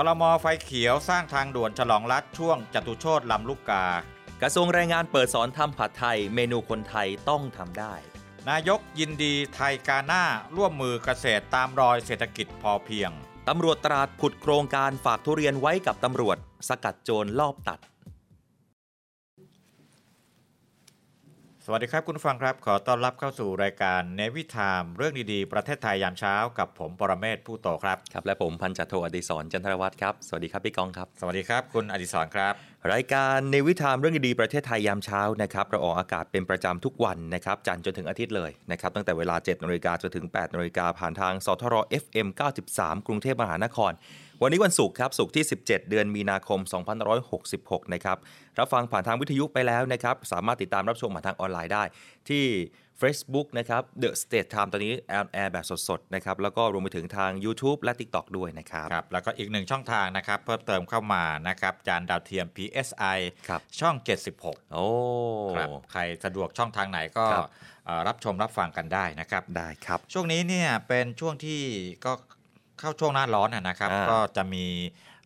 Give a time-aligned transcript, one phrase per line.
[0.00, 3.84] คอรมอไฟเขียวสร้างทางด่วนฉลองรัฐช่วงจตุโชตลำลูกกา
[4.42, 7.94] กระทรวงแรงงานเปิดสอนทำผัดไทย เมนูคนไทยต้องทำได้
[8.48, 10.24] นายกยินดีไทยกาหน้า
[10.56, 13.10] ร่วมมือเกษตรตามรอยเศรษฐกิจพอเพียง
[13.48, 16.36] ตำรวจตราดผุดโครงการฝากทุเรียนไว้กับตำรวจ
[16.68, 17.78] สกัดโจรลอบตัด
[21.70, 32.54] สวัสดีครับคุณผู้ฟังครับ ขอต้อนรับเข้าสู่รายการเนวิทามเรื่องดีๆ ประเทศไทยยามเช้ากับผมปรเมศผู้โตครับ ครับและผมพันจัตโทอดิศรจันทรวัฒน์ครับ สวัสดีครับพี่กองครับ สวัสดีครับ คุณอดิศรครับ
[32.92, 42.28] รายการ Navy Time เรื่องดีๆประเทศไทยยามเช้านะครับเราออกอากาศเป็นประจำทุกวันนะครับจันทร์จนถึงอาทิตย์เลยนะครับตั้งแต่เวลา7นาฬิกาจนถึง8นาฬิกาผ่านทางสทร FM
[42.68, 43.92] 93 กรุงเทพมหานคร
[44.42, 46.60] วันนี้วันศุกร์ครับศุกร์ที่ 17 เดือนมีนาคม
[47.26, 48.18] 2566 นะครับ
[48.58, 51.82] รับฟังผ่านทางวิทยุไปแล้วนะครับ สามารถติดตามรับชมผ่านทางออนไลน์ได้
[52.28, 52.44] ที่
[53.00, 62.46] Facebook นะครับ Navy Time ตอนนี้ on air แบบสดๆนะครับแล้วก็รวมไปถึงทาง YouTube และ TikTok ด้วยนะครับครับ แล้วก็อีกหนึ่งช่องทางนะครับ เพิ่มเติมเข้ามานะครับ จานดาวเทียม
[62.56, 63.96] PSI ครับช่อง
[64.34, 64.86] 76 โอ้
[65.56, 67.48] ครับใครสะดวกช่องทางไหนก็ครับ
[67.86, 71.60] เอ่อรับชมรับฟังกันได้นะครับ ได้ครับ ช่วงนี้เนี่ยเป็นช่วงที่
[72.06, 72.12] ก็
[72.78, 74.64] เข้าช่วงหน้าร้อนนะนะครับอ่าก็จะมี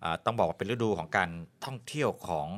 [0.00, 1.30] เอ่อต้องบอกว่าเป็นฤดูของการ
[1.64, 2.48] ท่องเที่ยวของ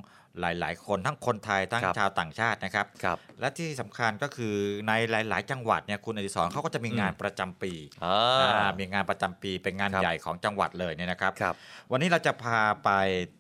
[0.41, 4.55] หลาย ๆ คนทั้งคนไทยทั้งครับชาวต่างชาตินะครับครับและที่สำคัญก็คือ
[4.89, 7.73] ในหลาย ๆ จังหวัดเนี่ยคุณอดิศรเขาก็จะมีงานประจำปี
[8.05, 11.55] อ่าอ่ามีงานประจำปีเป็นงานครับใหญ่ของจังหวัดเลยเนี่ยนะครับครับ
[11.91, 12.91] วันนี้เราจะพาไป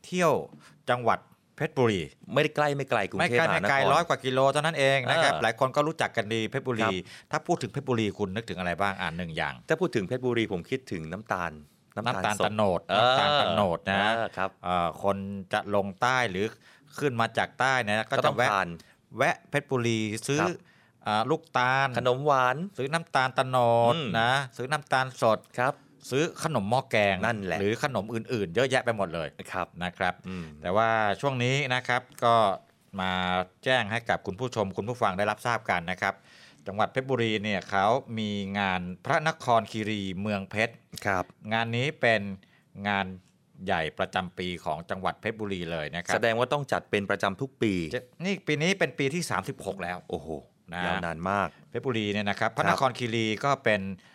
[0.05, 0.33] เที่ยว
[0.91, 1.19] จังหวัด
[1.57, 2.01] เพชรบุรี
[2.35, 11.53] ไม่ได้ใกล้ไม่ไกลกรุงไม่เทพไกลมหาไม่นไกลครร้อยกว่ากิโลเท่านั้นเองนะครับเออหลายคนก็รู้จักกันดีเพชรบุรีครับถ้าพูดถึงเพชรบุรีคุณนึกถึงอะไรบ้างอ่านหนึ่งอย่าง ถ้าพูดถึงเพชรบุรีผมคิดถึงน้ำตาล
[11.97, 15.17] น้ำตาลสดตะโนดเออน้ำตาลตะโนดนะเออครับเอ่อคน
[15.53, 16.47] จะลงใต้หรือ
[16.99, 18.69] ขึ้นมาจากใต้นะก็ก็จะต้องแวะทาน
[19.19, 20.57] แวะเพชรบุรีซื้อครับ
[21.07, 23.57] อ่าลูกตาลขนมหวาน ซื้อน้ำตาลตะโน
[23.93, 25.75] ดอืมนะซื้อน้ำตาลสดครับ
[26.11, 30.89] ซื้อขนมหม้อแกงนั่นแหละหรือขนมอื่นๆ เยอะแยะไปหมดเลยครับนะครับอืมแต่ว่า
[31.21, 32.35] ช่วงนี้นะครับก็
[33.01, 33.13] มา
[33.65, 36.15] แจ้งให้กับคุณผู้ชมคุณผู้ฟังได้รับทราบกันนะครับ
[36.67, 37.87] จังหวัดเพชรบุรีเนี่ยเขา
[38.19, 40.75] มีงานพระนครคีรีเมืองเพชร
[41.07, 42.23] ครับงานนี้เป็น
[42.89, 43.07] งาน
[43.67, 49.23] ใหญ่ประจำปีของจังหวัดเพชรบุรีเลยนะครัแสดงว่าต้องจัดเป็นประจำทุกปีจะนี่ปีนี้เป็นปีที่
[49.53, 50.29] 36 แล้ว โอ้โห
[50.73, 54.14] นะยาวนานมากเพชรบุรีเนี่ยนะครับ พระนครคีรีก็เป็นเอ่อ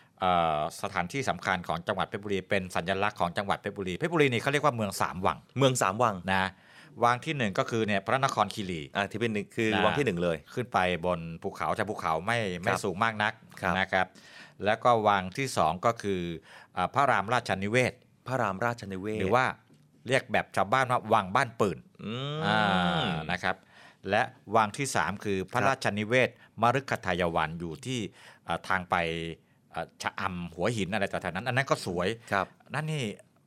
[0.81, 6.43] สถานที่สำคัญของจังหวัดเพชรบุรี เป็นสัญลักษณ์ของจังหวัดเพชรบุรีเพชรบุรีนี่เขาเรียกว่าเมืองสามวัง เมืองสามวังนะ
[7.03, 14.07] วังที่หนึ่งก็คือเนี่ยพระนครคีรีอ่าที่เป็นหนึ่งคือนะวังที่หนึ่งเลย ขึ้นไปบนภูเขาจะภูเขาไม่ไม่สูงมากนักครับนะครับ
[14.65, 16.21] แล้วก็วังที่สองก็คือ
[16.77, 17.93] อ่าพระรามราชนิเวศ
[18.27, 19.45] พระรามราชนิเวศหรือว่า
[20.07, 22.61] เรียกแบบชาวบ้านว่าวังบ้านปืนอืมอ่า
[23.31, 23.55] นะครับ
[24.09, 24.21] และ
[24.55, 26.29] วังที่สามคือพระครับราชนิเวศ
[26.61, 27.99] มฤคทายวันอยู่ที่
[28.47, 29.48] อ่าทางไปอ่า
[30.01, 33.03] ชะอำหัวหินอะไรต่างๆนั้น อันนั้นก็สวยครับนั่นนี่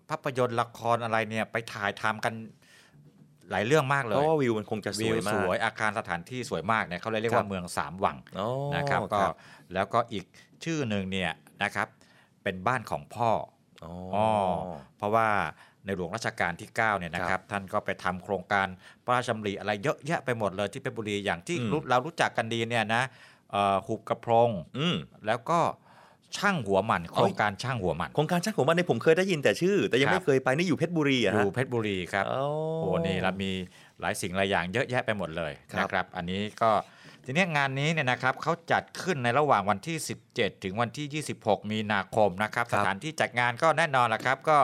[0.08, 2.34] ภาพยนตร์ละครอะไรเนี่ยไปถ่ายทำกัน
[3.50, 8.46] หลายเรื่องมากเลเพยราะว่าวิวมันคงจะสวิววยมาสกวยอาคารสถานที่สวยมากเนี่ยเขาเลยเรียกครัว่าบเมืองสามวังโอ้
[8.76, 9.34] นะครับก็ครับ
[9.74, 10.24] แล้วก็อีก
[10.64, 11.30] ชื่อหนึ่งเนี่ย
[11.62, 11.88] นะครับ
[12.42, 13.30] เป็นบ้านของพ่อ
[13.84, 14.28] อ๋ออ๋อ
[14.96, 15.28] เพราะว่า
[15.86, 18.66] ในหลวงรัชกาลที่9เนี่ยนะคครัรับบท่านก็ไปทำโครงการ
[19.04, 23.02] พระราชดำริอะไรเยอะแยะไปหมดเลยที่เพชรบุรีอย่างที่อืมรู้เรารู้จักกันดีเนี่ยนะ
[23.50, 24.96] เอ่อหุบกระพรงอืม
[25.26, 25.60] แล้วก็
[26.38, 32.43] ช่างหัวหมันโครงการช่างหัวหมันโครงการช่างของมันในยผมเคยได้ยินแต่ชื่อ แต่ยังครับไม่เคยไปนี่อยู่เพชรบุรีอะอฮะยู่เพชรบุรีครับโอ้
[32.81, 33.50] โอ้นี่เรามี
[34.00, 36.70] หลายสิ่งหลายอย่างเยอะแยะไปหมดเลยครับนะครับ อันนี้ก็
[37.25, 39.96] ทีนี้งานนี้เนี่ยนะครับเขาจัดขึ้นในระหว่างวันที่
[40.31, 44.58] 17 ถึงวันที่ 26 มีนาคมนะครับครัสบถานที่จัดงานก็แน่นอนละครับก็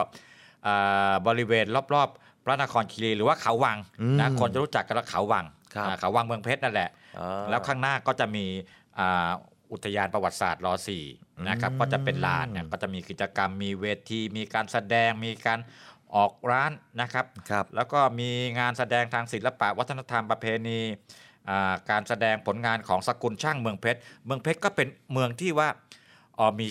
[0.66, 3.78] อ่าบริเวณรอบๆ พระนครคีรีหรือว่าเขาวัง
[4.20, 5.44] นะคนจะรู้จักกันว่าเขาวัง
[5.74, 6.88] ครับอ่าเขาวังเมืองเพชรนั่นแหละ
[7.18, 8.44] อ่าแล้วข้างหน้าก็จะมี
[9.68, 11.04] อ่าอุทยานประวัติศาสตร์รสี่
[11.48, 15.58] นะครับอืมก็จะเป็นลานเนี่ยก็จะมีกิจกรรมมีเวทีมีการแสดงมีการ
[16.16, 20.80] ออกร้านนะครับครับ แล้วก็มีงานแสดงทางศิลปะวัฒนธรรมประเพณี
[21.50, 25.68] อ่าการแสดงผลงานของสกุลช่างเมืองเพชร เมืองเพชรก็เป็นเมืองที่ว่า
[26.38, 26.66] อ๋อมี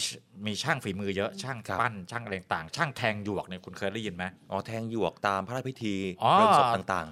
[0.46, 7.08] มีช่างฝีมือเยอะช่างครับปั้นช่างอะไรต่างๆช่างแทงหยวกเนี่ยคุณเคยได้ยินไหมอ๋อแทงหยวกตามพระราชพิธีอ๋อเรื่องศพต่าง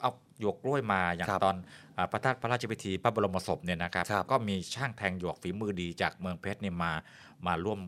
[0.00, 0.10] เอา
[0.42, 1.56] หยวกกล้วยมาอย่างครับตอน
[1.96, 6.92] อาพระธาตุพระราชพิธีพระบรมศพเนี่ยนะครับครับก็มีช่างแทงหยวกฝีมือดีจากเมืองเพชรเนี่ยมา
[7.46, 7.80] มาร่วม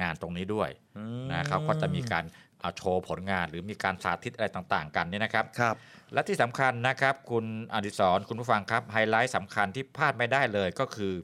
[0.00, 2.24] งานตรงนี้ด้วยๆอืมนะเขาก็จะมีการ
[2.60, 5.76] เอาโชว์ผลงานหรือมีการสาธิตอะไรต่างๆ กันเนี่ยนะครับครับ
[6.12, 11.14] และที่สำคัญนะครับคุณอดิศรคุณผู้ฟังครับไฮไลท์สำคัญที่พลาดไม่ได้เลยก็คือ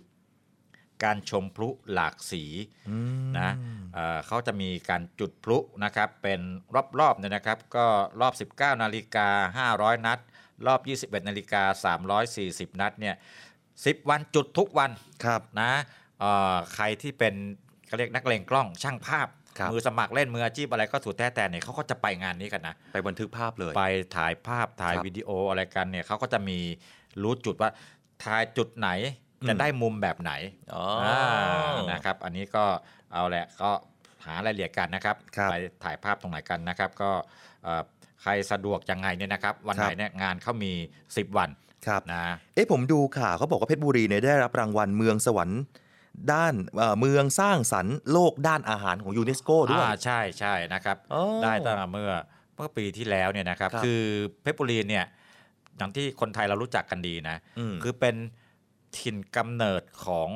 [1.04, 2.44] การชมพลุหลากสี
[3.38, 3.50] นะ
[3.94, 6.40] เอ่อเขาจะมีการจุดพลุนะครับเป็น
[7.00, 7.86] รอบๆเนี่ยนะครับ ก็
[8.20, 9.28] รอบ 19 นาฬิกา
[9.76, 10.18] 500 นัด
[10.66, 10.80] รอบ
[11.14, 11.62] 21นาฬิกา
[12.22, 13.14] 340 นัดเนี่ย
[13.62, 14.90] 10 วันจุดทุกวัน
[15.24, 15.72] ครับนะ
[16.20, 17.34] เอ่อใครที่เป็น
[17.86, 19.28] เขาเรียกนักเลงกล้องช่างภาพ
[19.58, 26.58] ครับมือสมัครเล่นมืออาชีพอะไรก็สุดแท้แต่เนี่ยเขาก็จะไปงานนี้กันนะ ไปบันทึกภาพเลย ไปถ่ายภาพถ่ายครับวิดีโออะไรกันเนี่ยเขาก็จะมี
[27.22, 27.70] รู้จุดว่า
[28.24, 28.90] ถ่ายจุดไหน
[29.42, 30.32] อืมจะได้มุมแบบไหน
[30.74, 31.18] อ๋อา
[31.92, 32.64] นะครับ อันนี้ก็
[33.12, 33.70] เอาแหละก็
[34.26, 35.54] หารายละเอียดกันนะครับครับไป
[35.84, 37.10] ถ่ายภาพตรงไหนกันนะครับ ก็
[37.64, 37.82] เอ่อ
[38.22, 40.72] ใครสะดวกยังไงเนี่ยนะครับ วันครัไหบนเนี่ยงานเขามี
[41.04, 41.50] 10 วัน
[41.86, 42.24] ครับนะ
[42.54, 45.60] เอ๊ะผมดูข่าวเขาบอกว่าเพชรบุรีเนี่ยได้รับรางวัลเมืองสวรรค์
[46.32, 52.10] ด้านเอ่อเมืองสร้างสรรค์โลกด้านอาหารของยูเนสโกด้วยอ่าใช่ใช่นะครับอ๋อได้ตั้งแต่เมื่อ
[52.56, 54.02] เมื่อปีที่แล้วเนี่ยนะครับครับ คือ
[54.42, 55.04] เพชรบุรีเนี่ย
[55.76, 58.16] อย่างที่คนไทยเรารู้จักกันดีนะอืมคือเป็น
[58.98, 60.28] ถิ่นกำเนิดของ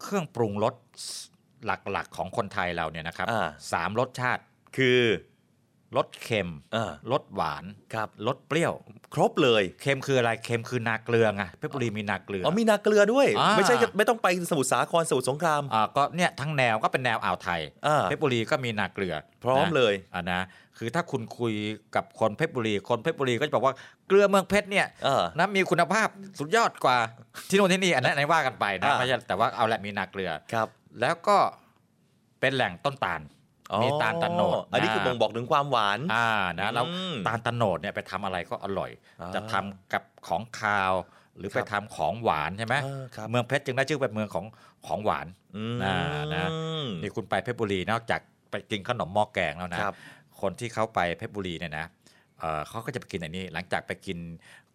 [0.00, 0.74] เครื่องปรุงรส
[1.66, 4.42] หลักๆของคนไทยเราเนี่ยนะครับอ่าสามรสชาติ
[4.76, 5.00] คือ
[5.96, 8.72] รสเค็มอ่ารสหวานครับรสเปรี้ยว
[9.14, 20.40] ครบเลยเค็มคืออะไรเค็มคือนาเกลือไงเพชรบุรีมีนาเกลืออ๋อมีนาเกลือด้วยอ่าไม่ใช่ไม่ต้องไปสมุทรสาครสมุทรสงครามอ่าก็เนี่ยทั้งแนวก็เป็นแนวอ่าวไทยอ่าเพชรบุรีก็มีนาเกลือ พร้อมนะเลยอ่านะ
[20.78, 21.54] คือถ้าคุณคุย
[21.94, 23.74] กับคนเพชรบุรี คนเพชรบุรีก็จะบอกว่า
[24.08, 26.08] เกลือเมืองเพชรเนี่ยเออนะมีคุณภาพ
[26.38, 26.96] สุดยอดกว่า
[27.48, 30.68] ที่โน่นที่นี่อันนั้นอันนั้นว่ากันไปนะอ่าไม่ใช่แต่ว่าเอาแหละมีนาเกลือครับ
[31.00, 31.36] แล้วก็
[32.40, 33.41] เป็นแหล่งต้นตาลอ๋อ
[33.82, 36.28] มีตาลตะโนดอันนี้คือบ่งบอกถึงความหวานอ่า
[36.60, 38.90] นะแล้วอืมตาลตะโนดเนี่ยไปทำอะไรก็อร่อย
[39.20, 40.92] อ่าจะทำกับของคาว
[41.38, 44.44] หรือคไปรับทำของหวานใช่ไหมเออครับเมืองเพชรจึงได้ชื่อเป็นเมืองของ
[44.86, 45.26] ของหวาน
[45.56, 45.96] อืมอ่า
[46.34, 46.48] นะ
[47.02, 48.20] นี่คุณไปเพชรบุรีนอกจาก
[48.50, 49.94] ไปกินขนมหม้อแกงแล้วนะครับ
[50.40, 51.86] คนที่เขาไปเพชรบุรีเนี่ยนะ
[52.40, 54.18] เอ่อเขาก็จะไปกินอันนี้ หลังจากไปกิน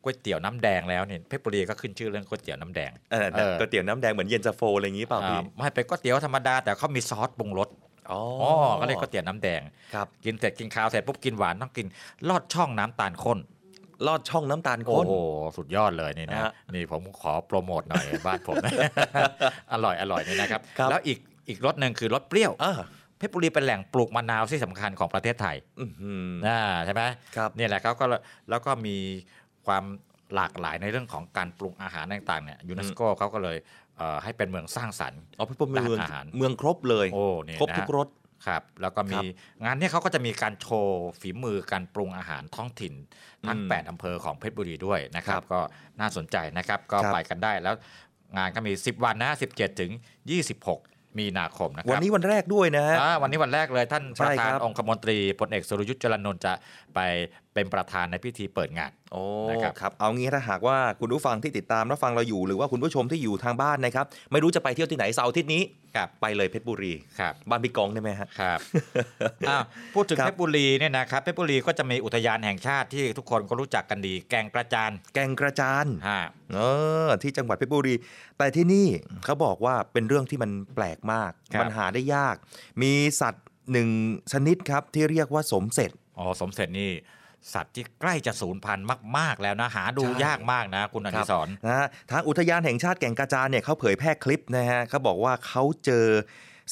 [0.03, 7.69] ก๋วยเตี๋ยวน้ำแดงแล้วเนี่ยเพชรบุรีก็ขึ้นชื่อเรื่องก๋วยเตี๋ยวน้ำแดงเออเออก๋วยเตี๋ยวน้ำแดงเหมือนเย็นตาโฟอะไรอย่างนี้เปล่าพี่อ่าไม่เป็นก๋วยเตี๋ยวธรรมดาแต่เขามีซอสปรุงรส
[8.11, 9.61] อ๋ออ๋อก็เรียกก๋วยเตี๋ยวน้ำแดง
[9.93, 11.87] ครับกินเสร็จกินข้าวเสร็จปุ๊บกินหวานต้องกิน
[12.29, 13.39] ลอดช่องน้ำตาลข้น
[14.07, 15.15] ลอดช่องน้ำตาลโอ้ข้นโห
[15.57, 18.55] สุดยอดเลยนี่นะฮะนี่ผมขอโปรโมทหน่อยบ้านผม
[19.73, 21.19] อร่อยอร่อยนี่นะครับครับแล้วอีก
[21.49, 22.73] อีกรสหนึ่งคือรสเปรี้ยวอ่า
[23.17, 27.01] เพชรบุรีเป็นแหล่งปลูกมะนาวที่สำคัญของประเทศไทยอื้อหือนะใช่ไหม
[27.35, 28.05] ครับเนี่ยแหละเขาก็
[28.49, 28.95] แล้วก็มี
[29.67, 29.83] ความ
[30.35, 33.86] หลากหลายในเรื่องของการปรุงอาหารต่างๆเนี่ยยูเนสโกเขาก็เลยเอ่อ
[34.23, 38.07] ให้เป็นเมืองสร้างสรรค์อ๋อเพชรบุรีเมืองด้านอาหารเมืองครบเลยโอ้นี่ครบนะทุกรส
[38.47, 39.25] ครับแล้วก็มีครับ
[39.63, 42.93] งานเนี้เขาก็จะมีการโชว์ฝีมือการปรุงอาหารท้องถิ่น
[43.47, 45.59] ทั้งอืม8อำเภอของเพชรบุรีด้วยนะครัครับบก็
[45.99, 47.75] น่าสนใจนะครับก็ครับไปกันได้แล้ว
[48.37, 49.91] งานก็มี 10 วันนะ 17 ถึง
[50.55, 56.53] 26 มีนาคมนะควันรับนี้วันแรกด้วยนะฮะอ่าวันนี้วันแรกเลยท่านใช่ประธานครับองคมนตรีพลเอกสุรยุทธ์จรันนนท์จะ
[56.95, 56.99] ไป
[57.53, 65.61] เป็นประธานในพิธีเปิดงานโอ้นะครับครับเอางี้ถ้าหากว่าคุณผู้ฟังที่ติดตามรับฟังเราอยู่หรือว่าคุณผู้ชมที่อยู่ทางบ้านนะครับ ไม่รู้จะไปเที่ยวที่ไหนเสาร์อาทิตย์นี้
[65.97, 68.59] ครับไปเลยเพชรบุรีครับบ้านพี่กองได้ไหมฮะครับ
[69.49, 69.63] อ้าว
[69.95, 76.21] พูดถึงครับเพชรบุรีเนี่ยนะครับเพชรบุรีก็จะมีอุทยานแห่งชาติที่ทุกคนก็รู้จักกันดี แก่งกระจาน แกงกระจานฮะ
[76.53, 76.59] เอ
[77.07, 77.95] อที่จังหวัดเพชรบุรี
[78.37, 78.87] แต่ที่นี่
[79.25, 82.35] เขาบอกว่าเป็นเรื่องที่มันแปลกมากครับมันหาได้ยาก
[82.81, 83.89] มีสัตว์หนึ่ง
[84.33, 86.91] ชนิดครับที่เรียกว่าสมเสร็จอ๋อสมเสร็จนี่
[87.53, 88.85] สัตว์ที่ใกล้จะสูญพันธุ์
[89.17, 96.05] มาก ๆ แล้วนะหาดูใช่ยากมากนะ คุณอครันิบสรนะฮะทางอุทยานแห่งชาติแก่งกระจานเนี่ยเขาเผยแพร่คลิปนะฮะเขาบอกว่าเขาเจอ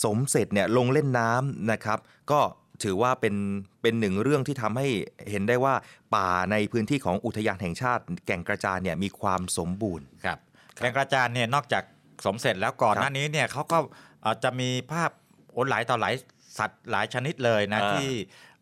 [0.04, 2.00] สมเสร็จเนี่ยลงเล่นน้ำนะครับ
[2.32, 2.40] ก็
[2.84, 3.36] ถือว่าเป็น
[3.82, 4.88] เป็นหนึ่งเรื่องที่ทำให้
[5.30, 5.74] เห็นได้ว่า
[6.16, 10.38] ป่าในพื้นที่ของอุทยานแห่งชาติ แก่งกระจานเนี่ยมีความสมบูรณ์ครับ
[10.82, 11.84] แก่งกระจานเนี่ยนอกจาก
[12.26, 13.78] สมเสร็จแล้วก่อนครับหน้านี้เนี่ยเขาก็
[14.22, 15.12] เอ่อจะมีภาพ
[15.54, 16.14] โอนหลายต่อหลาย
[16.58, 18.10] สัตว์หลายชนิดเลยนะอ่าที่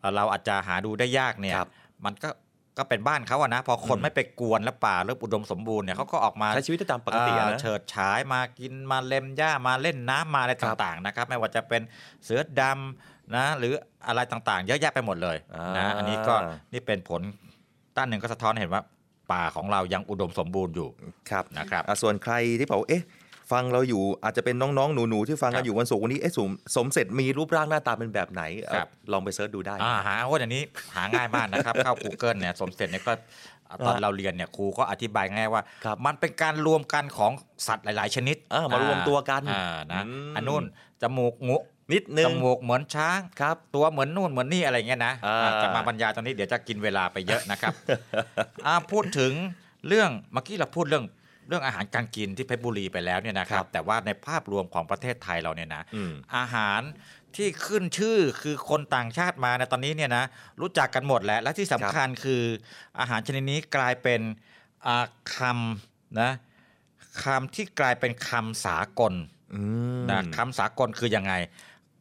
[0.00, 1.70] เอ่อเราอาจจะหาดูได้ยากเนี่ยครับ
[2.04, 2.30] มันก็
[2.78, 11.82] ก็เป็นบ้านเขาอะนะ พอคนอืมไม่ไปกวนแล้วป่าเริ่มอุดมสมบูรณ์เนี่ยเขาก็ออกมาใช้ชีวิตได้ตามปกติอะเอ่อนะเฉิดฉายมากินมาเล็มหญ้ามาเล่นน้ำมาอะไรครับต่างๆนะครับ ไม่ว่าจะเป็น
[12.24, 13.72] เสือดำนะหรือ
[14.06, 16.34] อะไรต่างๆ เยอะแยะไปหมดเลยอ่านนะอันนี้ก็
[16.72, 17.20] นี่เป็นผล
[17.96, 18.82] ด้านหนึ่งก็สะท้อนให้เห็นว่า
[19.32, 20.88] ป่าของเรายังอุดมสมบูรณ์อยู่
[21.30, 23.02] ครับนะครับอะส่วนใครที่บอกว่าเอ๊ะ
[23.52, 30.62] ฟังเราอยู่อาจจะเป็นน้องๆ หนูๆ ที่ฟังครักับนอยู่วันศุกร์วันนี้เอ๊ะสมสมเสร็จมีรูปร่างหน้าตาเป็นแบบไหนเอ่อครับลองไปเสิร์ชดูได้อ่าหาว่าอย่างนี้
[30.94, 33.12] หาง่ายมากนะครับ เข้า Google เนี่ยสมเสร็จเนี่ยก็
[33.86, 37.32] ตอนอ่าเราเรียนเนี่ยครูก็อธิบายง่ายว่าครับมันเป็นการรวมกันของ
[37.66, 40.64] สัตว์หลาย ๆ ชนิดเออมารวมตัวกันอ่านะอืมอันนู้น
[41.02, 41.56] จมูกงู
[41.92, 47.72] นิดนึจงมูกเหมือนช้างครับตัวเหมือนนู่นเหมือนนี่อะไรเงี้ยนะอ่าอ่าจะมาบรรยายตอนนี้เดี๋ยวจะกินเวลาไปเยอะนะครับ
[48.66, 49.32] อ่าพูดถึง
[49.88, 51.04] เรื่องเมื่อกี้เราพูดเรื่อง
[51.48, 56.80] เรื่องอาหารการกินที่เพชรบุรีไปแล้วเนี่ยนะครับ แต่ว่าในภาพรวมของประเทศไทยเราเนี่ยนะอืมอาหาร
[57.36, 60.24] ที่ขึ้นชื่อคือคนต่างชาติมาในตอนนี้เนี่ยนะ
[60.60, 62.42] รู้จักกันหมดแหละและที่สำคัญคือ
[63.00, 64.20] อาหารชนิดนี้กลายเป็น
[64.86, 65.04] อ่า
[65.36, 66.30] คำนะ
[67.24, 69.14] คำที่กลายเป็นคำสากล
[69.54, 69.60] อื
[69.98, 71.32] มนะคำสากลคือยังไง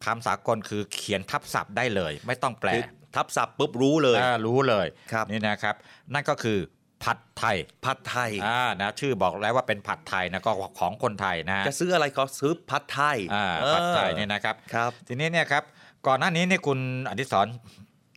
[0.05, 2.83] คำสากลคือเขียนทับศัพท์ได้เลย ไม่ต้องแปลคือ
[3.15, 5.75] ทับศัพท์ปุ๊บรู้เลยอ่ารู้เลยครับนี่นะครับ
[6.13, 6.59] นั่นก็คือ
[7.05, 15.63] ผัดไทยผัดไทยอ่านะชื่อบอกแล้วว่าเป็นผัดไทยนะก็ของคนไทยนะจะซื้ออะไรก็ซื้อผัดไทยอ่าเออผัดไทยเนี่ยนะครับครับ ทีนี้เนี่ยครับ
[16.07, 16.79] ก่อนหน้านี้เนี่ยคุณ
[17.09, 17.47] อดิศร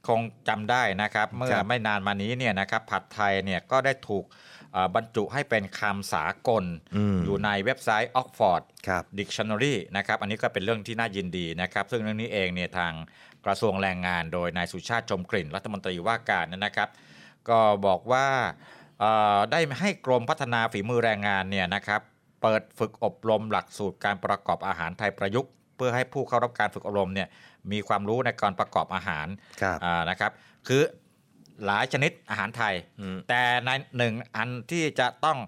[0.09, 4.25] คงจำได้นะครับ เมื่อครับไม่นานมานี้เนี่ยนะครับผัดไทยเนี่ยก็ได้ถูก
[4.73, 6.64] เอ่อบรรจุให้เป็นคำสากลม
[7.25, 12.93] อยู่ในเว็บไซต์ Oxford ครับ Dictionary นะครับอันนี้ก็เป็นเรื่องที่น่ายินดีนะครับ ซึ่งเรื่องนี้เองเนี่ยทาง
[13.45, 16.88] กระทรวงแรงงานโดยนายสุชาติชมกลิ่น รัฐมนตรีว่าการนะครับ
[17.49, 18.75] ก็บอกว่าเอ่อ
[19.53, 22.00] ได้ให้กรมพัฒนาฝีมือแรงงานเนี่ยนะครับ
[22.43, 27.29] เปิดฝึกอบรมหลักสูตรการประกอบอาหารไทยประยุกต์ เพื่อให้ผู้เข้ารับการฝึกอบรมเนี่ย
[27.73, 29.26] มีความรู้ในการประกอบอาหาร
[29.62, 30.31] ครับอ่านะครับ
[30.69, 30.83] คือ
[31.65, 35.38] หลายชนิดอาหารไทยอืมแต่ในหนึ่งอันที่จะต้อง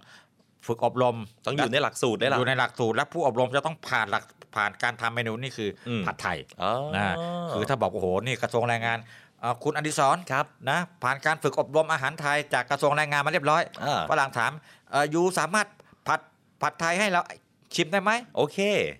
[0.66, 4.24] ฝึกอบรมต้องอยู่ในหลักสูตรได้หรออยู่ในหลักสูตร และผู้อบรมจะต้องผ่านหลัก
[4.56, 7.14] ผ่านการทำเมนูนี่คืออมผัดไทยอ๋อนะ
[7.52, 9.27] คือถ้าบอกโอ้โหนี่กระทรวงแรงงานเอ่อ
[9.64, 14.52] คุณอดิศรครับนะผ่านการฝึกอบรมอาหารไทยจากกระทรวงแรงงานมาเรียบร้อยอ่าฝรั่งถาม
[14.90, 15.66] เอ่อยูสามารถ
[16.06, 16.20] ผัด
[16.62, 17.22] ผัดไทยให้เรา
[17.74, 18.58] ชิมได้ไหมโอเค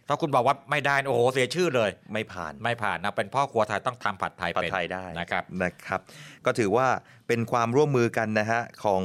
[0.08, 6.00] ถ้าคุณบอกว่าไม่ได้โอ้โหเสียชื่อเลย ไม่ผ่านไม่ผ่านนะเป็นพ่อครัวไทยต้องทำผัดไทยผัดเป็นไทยได้นะครับนะครับ
[6.44, 6.86] ก็ถือว่า
[7.28, 9.04] เป็นความร่วมมือกันนะฮะของ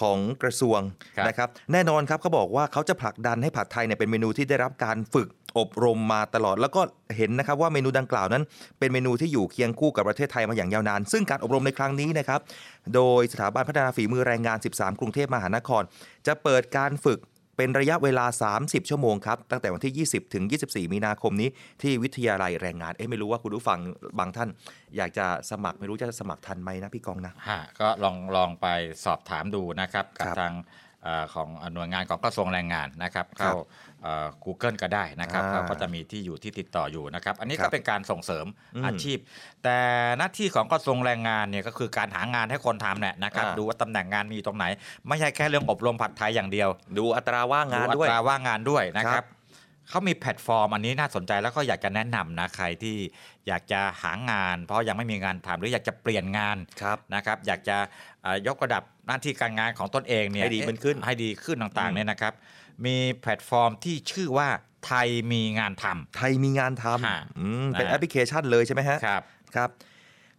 [0.00, 0.80] ของกระทรวง
[1.16, 5.28] ครับนะครับ แน่นอนครับเขาบอกว่าเขาจะผลักดันให้ผัดไทยเนี่ยเป็นเมนูที่ได้รับการฝึก
[5.58, 6.80] อบรมมาตลอดแล้วก็
[7.16, 8.42] เห็นนะครับว่าเมนูดังกล่าวนั้น
[8.78, 12.40] เป็นเมนูที่อยู่เคียงคู่กับประเทศไทยมาอย่างยาวนาน ซึ่งการอบรมในครั้งนี้นะครับ
[12.94, 15.82] โดยสถาบันพัฒนาฝีมือแรงงาน 13 กรุงเทพมหานคร
[16.26, 17.20] จะเปิดการฝึก
[17.56, 18.26] เป็นระยะเวลา
[18.58, 21.48] 30 ชั่วโมงครับ ตั้งแต่วันที่ 20 ถึง 24 มีนาคมนี้
[21.82, 23.78] ที่วิทยาลัยแรงงาน เอ๊ะไม่รู้ว่าคุณผู้ฟัง
[24.18, 24.48] บางท่าน
[24.96, 28.66] อยากจะสมัครไม่รู้จะสมัครทันไหมนะพี่กองนะฮะก็ลองลองไป
[29.04, 30.54] สอบถามดูนะครับ กับครับทาง
[31.04, 33.62] เอ่อของหน่วยงานของกระทรวงแรงงานนะครับ เข้าเอ่อ
[34.44, 39.18] Google ก็ได้นะครับอ่าเขาก็จะมีที่อยู่ที่ติดต่ออยู่นะครับ อันนี้ครัก็บเป็นการส่งเสริมอืมอาชีพ
[39.64, 39.78] แต่
[40.18, 44.64] หน้าที่ของกระทรวงแรงงานเนี่ยก็คือการหางานให้คนทำเนี่ยนะครับอ่าดูว่าตำแหน่งงานมีตรงไหน
[45.08, 49.26] ไม่ใช่แค่เรื่องอบรมผัดไทยอย่างเดียว ดูอัตราว่างงานด้วย ดูอัตราว่างงานด้วยนะครับครับ
[49.88, 52.96] เขามีแพลตฟอร์มอันนี้น่าสนใจแล้วก็อยากจะแนะนำนะใครที่
[53.48, 57.76] อยากจะหางาน เพราะยังไม่มีงานทำหรืออยากจะเปลี่ยนงานครับนะครับ อยากจะ
[58.22, 62.34] เอ่อยกระดับหน้าที่การงานของตนเองเนี่ยให้ดีขึ้นให้ดีขึ้นต่างอืมๆเนี่ยนะครับ
[62.86, 64.48] มีแพลตฟอร์มที่ชื่อว่า
[64.86, 65.84] ไทยมีงานทำ
[66.16, 69.22] ไทยมีงานทำฮะ อืมเป็นแอปพลิเคชันเลยนะใช่ไหมฮะครับ
[69.56, 69.70] ครับ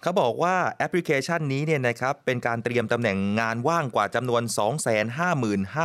[0.01, 4.43] เขาบอกว่าแอปพลิเคชันนี้เนี่ยนะครับเป็นการเตรียมตำแหน่งงานว่างกว่าจำนวน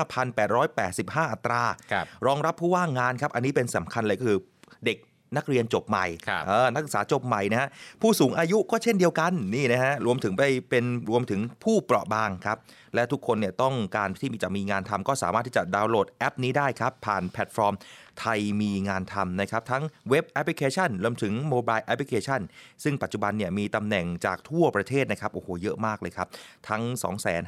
[0.00, 4.38] 255,885 อัตราครับรองรับผู้ว่างงานครับ อันนี้เป็นสำคัญเลยก็คือ
[4.84, 4.98] เด็ก
[5.36, 7.68] นักเรียนจบใหม่ครับเออนักศึกษาจบใหม่นะฮะ
[8.02, 12.58] ผู้สูงอายุก็เช่นเดียวกันนี่นะฮะรวมถึงไปเป็นรวมถึงผู้เปราะบางครับ
[12.94, 17.74] และทุกคนเนี่ยต้องการที่มีจะมีงานทำก็สามารถที่จะดาวน์โหลดแอปนี้ได้ครับ ผ่านแพลตฟอร์ม
[18.20, 22.40] ไทยมีงานทำนะครับ ทั้งเว็บแอปพลิเคชันรวมถึง mobile แอปพลิเคชัน
[22.84, 26.28] ซึ่งปัจจุบันเนี่ยมีตำแหน่งจากทั่วประเทศนะครับ โอ้โห เยอะมากเลยครับ
[26.68, 26.82] ทั้ง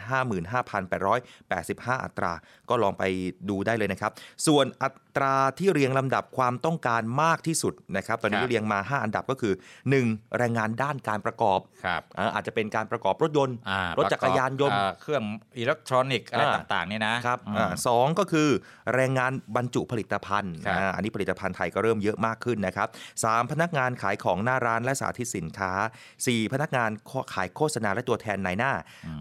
[0.09, 2.33] 255,885 อัตรา
[2.69, 3.03] ก็ลองไป
[3.49, 4.13] ดูได้เลยนะครับ
[4.47, 9.55] ส่วนอั ตราที่เรียงลำดับความต้องการมากที่สุดนะครับ ตอนนี้ครับเรียงมา 5 อันดับก็คือ
[9.95, 10.37] 1.
[10.39, 15.23] แรงงานด้านการประกอบครับอ่าอาจจะเป็นการประกอบรถยนต์อ่ารถจักรยานยนต์ประกอบเอ่อเครื่อง
[15.59, 18.49] อิเล็กทรอนิกส์อะไรอ่าต่างๆเนี่ยนะครับอืมอ่าสองก็คือ
[18.95, 22.89] แรงงานบรรจุผลิตภัณฑ์ครับอ่าอันนี้ผลิตภัณฑ์ไทยก็เริ่มเยอะมากขึ้นนะครับ
[23.25, 25.73] สามพนักงานขายของหน้าร้านและสาธิตสินค้า
[26.13, 26.91] 4 พนักงาน
[27.35, 28.73] ขายโฆษณาและตัวแทนนายหน้า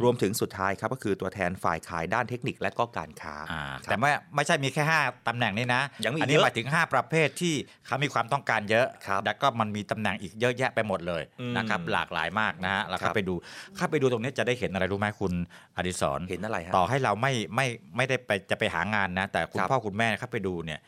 [0.04, 7.54] รวมถึงสุดท้ายครับก็คือตัวแทนฝ่ายขายด้านเทคนิคและก็การค้าอ่าครับแต่ไม่ไม่ใช่มีแค่ 5 ตำแหน่งนี้นะยังมีอันี้เยอะหมายถึง 5 ประเภทที่
[7.86, 13.36] เขามีความต้องการเยอะครับแล้วก็มันมีตำแหน่งอีกเยอะแยะไปหมดเลยอืมนะครับหลากหลายมากนะฮะแล้วครัเข้าบไปดู
[13.76, 15.34] เข้าไปดูตรงนี้จะได้เห็นอะไรรู้ไหมคุณ
[15.76, 20.80] อดิศรเห็นอะไรฮะต่อให้เราไม่ไม่ไม่ได้ไปจะไปหางานนะ แต่คุณครับพ่อคุณแม่เข้าไปดูเนี่ย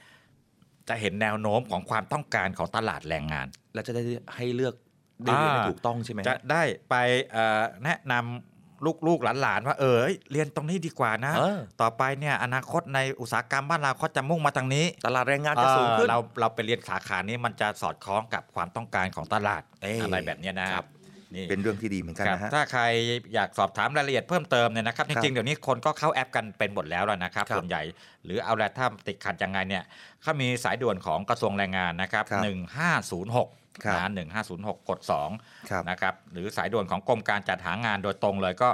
[0.89, 4.01] จะเห็นแนวโน้มของความต้องการของตลาดแรงงาน แล้วจะได้
[4.36, 4.75] ให้เลือก
[5.24, 6.96] ได้เรียนให้อ่าถูกต้องใช่ไหมฮจะได้ไป
[7.32, 8.49] เอ่อแนะนำ
[9.08, 20.88] ลูกๆหลานๆว่าเออเอ้ยเรียนตรงนี้ดีกว่านะเออต่อไปเนี่ยอนาคตในอุตสาหกรรมบ้านเราเขาจะมุ่งมาทางนี้ ตลาดแรงงานจะสูงขึ้นเออเราเราไปเรียนสาขานี้มันจะสอดคล้องกับความต้องการของตลาดเอ้ยอะไรแบบเนี้ยนะครับ
[21.36, 22.84] นี่เป็นเรื่องที่ดีเหมือนกันครับนะฮะถ้าใคร
[23.34, 27.82] อยากสอบถามรายละเอียดเพิ่มเติมเนี่ยนะครับครับจริงๆ เดี๋ยวนี้คนก็เข้าแอปกันเป็นหมดแล้วแล้วนะครับครับ ส่วนใหญ่
[28.26, 29.84] หรือเอาละถ้าติดขัดยังไงเนี่ย
[30.22, 35.24] เขามีสายด่วนของกระทรวงแรงงานนะครับครับ1506ครับนะ1506กดครั
[35.80, 38.70] บ2นะครับหรือสายด่วนของกรมการจัดหางานโดยตรงเลยก็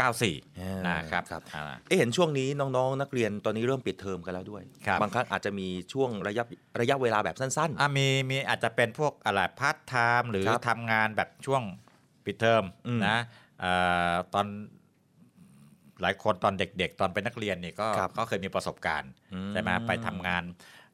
[0.00, 6.44] 1694นะครับครับอ่าเอ๊ะเห็นช่วงนี้น้องๆ นักเรียนตอนนี้เริ่มปิดเทอมกันแล้วด้วยครับบางครั้งอาจจะมีช่วงระยะ
[6.80, 11.62] ระยะเวลาแบบสั้นอะมีมีอาจจะเป็นพวกอะไรพาร์ทไทม์หรือครับทำงานแบบช่วง
[12.24, 13.18] ปิดเทอมอืมนะ
[13.60, 13.72] เอ่
[14.12, 14.46] อตอน
[16.02, 20.42] หลายคนตอนเด็กๆ ตอนเป็นนักเรียนนี่ก็ครับก็เคยมีประสบการณ์อืมใช่ไหมไปทำงาน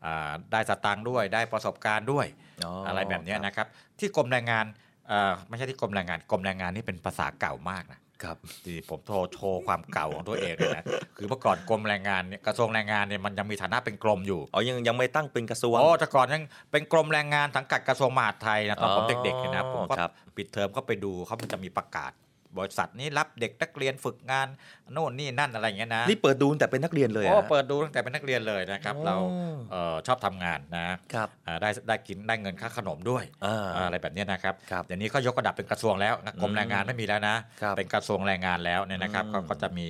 [0.04, 3.66] อ่าได้สตังค์ด้วยได้ประสบการณ์ด้วยๆอ๋อออะไรแบบเนี้ยนะครับ
[3.98, 4.64] ที่กรมแรงงาน
[5.08, 10.84] เอ่อไม่ใช่ที่กรมแรงงานกรมแรงงานนี่เป็นภาษาเก่ามากนะครับที่ผมโทรโชว์ความเก่าของตัวเองเลยนะ
[11.16, 22.12] คือเมื่อก่อนกรมแรงงานเนี่ยกระทรวงแรงงานเนี่ยมันยังมีฐานะเป็นกรมอยู่อ๋อยังยังไม่ตั้งเป็นกระทรวงโอ้แต่ก่อนยังเป็นกรมแรงงานสังกัดกระทรวงมหาดไทยนะตอนผมอ๋อเด็กๆเนี่ยนะผมก็ครับปิดเทอมก็ไปดูเขามันจะมีประกาศ
[22.58, 24.48] บริษัทนี้รับเด็กนักเรียนฝึกงาน
[24.92, 29.40] โน่นนี่นั่นอะไรอย่างเงี้ยนะนี่เปิดดูตั้งแต่เป็นนักเรียนเลยโอ้อะเปิดดูตั้งแต่เป็นนักเรียนเลยนะครับ เราโอ้
[29.70, 39.88] เอ่อชอบทำงานนะครับอ่าได้ได้กินได้เงินค่าขนมด้วยอ่าอะไรแบบเนี้ยนะครับครับเดี๋ยวนี้ก็ยกระดับเป็นกระทรวงแล้วนะกรมอืมแรงงานไม่มีแล้วนะครับเป็นกระทรวงแรงงานแล้วเนี่ยนะครับอืมก็ก็จะมี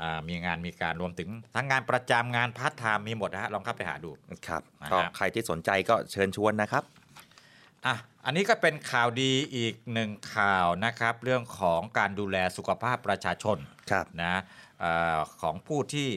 [0.00, 4.10] อ่ามีงานมีการรวมถึงทั้งงานประจำงานพาร์ทไทม์มีหมดนะฮะลองเข้าไปหาดู
[4.48, 6.84] ครับนะฮะก็ใครที่สนใจก็เชิญชวนนะครับ
[7.88, 13.58] อะอันนี้ก็เป็นข่าวดีอีกหนึ่งข่าวนะครับ เรื่องของการดูแลสุขภาพประชาชน
[13.90, 14.34] ครับนะ
[14.80, 14.84] เอ
[15.16, 16.08] อของผู้ที่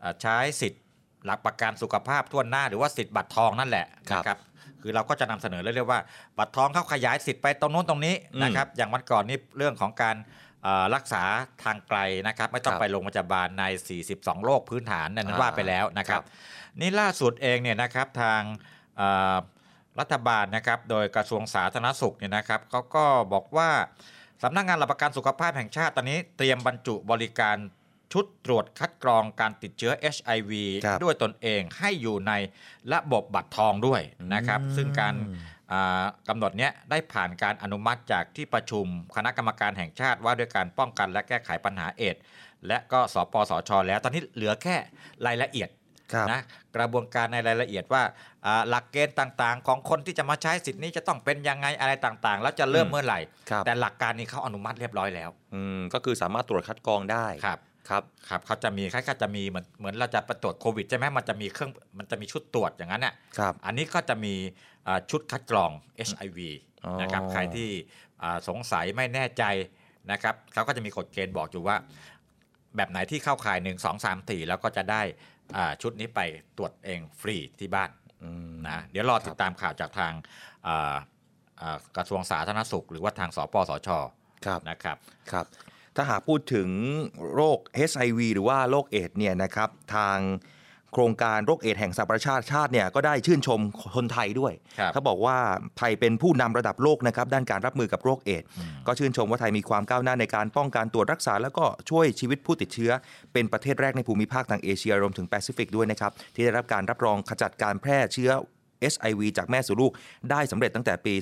[0.00, 0.82] เอ่อใช้สิทธิ์
[1.24, 4.38] หลักประกันสุขภาพทั่วหน้า หรือว่าสิทธิ์บัตรทองนั่นแหละครับนะครับ
[4.82, 6.00] คือเราก็จะนำเสนอเรื่อยๆว่า
[6.38, 10.16] บัตรทองเขาขยายสิทธิ์ไปตรงโน้นตรงนี้อืมนะครับอย่างวันก่อนนี้เรื่องของการ
[10.62, 11.22] เอ่อรักษา
[11.64, 13.64] ทางไกลนะครับ ไม่ต้องครับไปโรงพยาบาลใน
[14.04, 16.22] 42 โรคพื้นฐานนั่นอ่าว่าไปแล้วนะครับ
[16.80, 18.40] นี่ล่าสุดเองเนี่ยนะครับทาง
[18.96, 19.36] เอ่อ
[20.00, 23.70] รัฐบาลนะครับ โดยกระทรวงสาธารณสุขเนี่ยนะครับเขาก็บอกว่า
[24.42, 27.56] สำนักงานหลักประกันสุขภาพแห่งชาติตอนนี้เตรียมบรรจุบริการ
[28.12, 30.52] ชุดตรวจคัดกรองการติดเชื้อ HIV
[30.84, 32.32] ครับด้วยตนเองให้อยู่ใน
[32.92, 34.00] ระบบบัตรทองด้วย
[34.34, 35.14] นะครับอืมซึ่งการ
[35.72, 42.22] อ่ากำหนดเนี้ยได้ผ่านการอนุมัติจากที่ประชุมคณะกรรมการแห่งชาติว่าด้วยการป้องกันและแก้ไขปัญหาเอดส์
[42.66, 44.76] และก็สปสชแล้วตอนนี้เหลือแค่
[45.26, 45.79] รายละเอียดครับ
[46.32, 46.40] นะ
[46.76, 48.02] กระบวนการในรายละเอียดว่า
[48.46, 53.20] อ่าหลักเกณฑ์ต่างๆ ของคนที่จะมาใช้สิทธิ์นี้จะต้องเป็นยังไงอะไรต่างๆ แล้วจะเริ่มอืมเมื่อไหร่
[53.50, 64.34] ครับแต่หลักการนี้เขาอนุมัติเรียบร้อยแล้วอืมก็คือสามารถตรวจคัดกรองได้ครับครับครับเขาจะมีคล้ายๆจะมีเหมือนเหมือนเราจะไปตรวจโควิดใช่ไหมมันจะมีเครื่องมันจะมีชุดตรวจอย่างนั้นน่ะครับอันนี้ก็จะมี
[64.86, 65.70] อ่าชุดคัดกรอง
[66.08, 66.38] HIV
[66.84, 67.68] อ๋อนะครับใครที่
[68.22, 69.44] อ่าสงสัยไม่แน่ใจ
[70.12, 71.76] นะครับเขาก็จะมีกฎเกณฑ์บอกอยู่ว่า
[72.76, 75.39] แบบไหนที่เข้าข่าย 1 2 3 4 แล้วก็จะได้อ่า
[75.82, 76.20] ชุดนี้ไป
[76.56, 77.90] ตรวจเองฟรีที่บ้าน
[78.22, 80.12] อืมนะเดี๋ยวรอติดตามข่าวจากทาง
[80.66, 80.94] อ่า
[81.60, 83.88] อ่ากระทรวงสาธารณสุข หรือว่าทางสปสช
[84.46, 84.96] ครับนะครับ
[85.32, 85.46] ครับ
[85.96, 86.68] ถ้าหากพูดถึง
[87.34, 87.58] โรค
[87.90, 90.18] HIV หรือว่าโรคเอดส์เนี่ยนะครับทาง
[90.92, 93.60] โครงการโรคเอดส์แห่งสหประชาชาติเนี่ยก็ได้ชื่นชม
[93.96, 95.36] คนไทยด้วยครับเขาบอกว่า
[95.78, 98.46] ไทยเป็นผู้นำระดับโลกนะครับด้านการรับมือกับโรคเอดส์
[98.86, 102.90] ก็ชื่นชมว่าไทยมีความก้าวหน้าในการป้องกันตรวจรักษา แล้วก็ช่วยชีวิตผู้ติดเชื้อ
[103.32, 108.30] เป็นประเทศแรกในภูมิภาคทางเอเชียรวมถึงแปซิฟิกด้วยนะครับที่ได้รับการรับรองขจัดการแพร่เชื้อ
[108.92, 109.92] HIV จากแม่สู่ลูก
[110.30, 111.14] ได้สำเร็จตั้งแต่ปี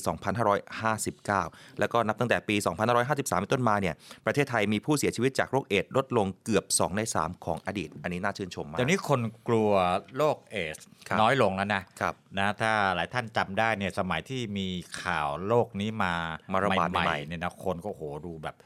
[0.85, 2.57] 2559 แล้วก็นับตั้งแต่ปี
[2.99, 3.95] 2553 เป็นต้นมาเนี่ย
[4.27, 9.71] ประเทศไทยมีผู้เสียชีวิตจากโรคเอดส์ลดลงเกือบ 2 ใน 3 ของอดีต อันนี้น่าชื่นชมมากเดี๋ยวนี้คนกลัว
[10.17, 14.69] โรคเอดส์ครับน้อยลงแล้วนะครับนะถ้าหลายท่านจำได้เนี่ยสมัยที่มี
[15.03, 16.15] ข่าวโรคนี้มา
[16.53, 18.57] มาระบาดใหม่ใหม่ๆเนี่ยนะคนก็โหดูแบบ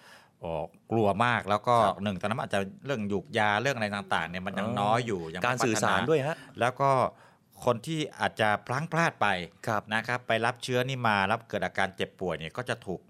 [0.41, 0.51] โอ้
[0.93, 6.91] กลัวมากแล้วก็ครับหนึ่งตอนนั้นอาจจะเรื่องหยุกยาเรื่องอะไรต่างๆเนี่ยมันยังอ๋อน้อยอยู่ยังไม่การสื่อพัฒนสารด้วยฮะแล้วก็
[7.65, 9.27] คนที่อาจจะพลั้งพลาดไป
[9.67, 13.01] ครับนะครับ ไปรับเชื้อนี่มาแล้วเกิดอาการเจ็บป่วยเนี่ยก็จะถูก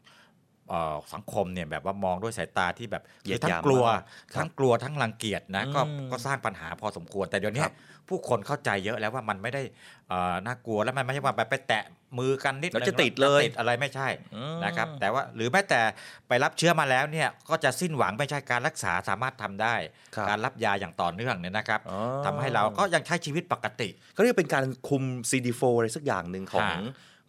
[0.68, 7.74] เอ่อสังคมเนี่ยแบบว่ามองด้วยสายตาที่แบบเหยียดคือทั้หงยามกลัวมากครับทั้งกลัวทั้งรังเกียจนะก็อืมก็สร้างปัญหาพอสมควรแต่เดี๋ยวนี้ครับ
[8.08, 9.62] ผู้คนเข้าใจเยอะแล้วว่ามันไม่ได้
[10.08, 11.84] เอ่อน่ากลัวแล้วมันไม่ใช่ว่าไปไปแตะ
[12.18, 15.80] มือกันนิดแล้วจะนึงติดเลยติดอะไรไม่ใช่อืมนะครับ แต่ว่าหรือแม้แต่
[16.28, 19.74] ไปรับเชื้อมาแล้วเนี่ยก็จะสิ้นหวังไม่ใช่การรักษาสามารถทำได้
[20.16, 26.80] ครับการรับยาอย่างต่อเนื่องเนี่ยนะครับอ๋อทำให้เราก็ยังใช้ชีวิตปกติเขาเรียกเป็นการคุม CD4 อะไรสักอย่างหนึ่งของฮะ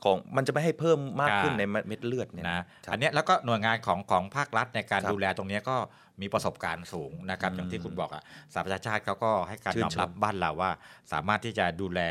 [0.04, 5.78] ของมันจะไม่ให้เพิ่มมากอ่าขึ้นในเม็ดเลือดเนี่ยนะครับอันเนี้ยแล้วก็หน่วยงานของของภาครัฐในการครับดูแลตรงเนี้ยก็
[6.22, 8.24] มีประสบการณ์สูงนะครับอืมอย่างที่คุณบอกอะ
[8.54, 10.72] สหประชาชาติเขาก็ให้การชื่ยนอมชมรับบ้านเราว่า
[11.12, 12.02] สามารถที่จะดูแล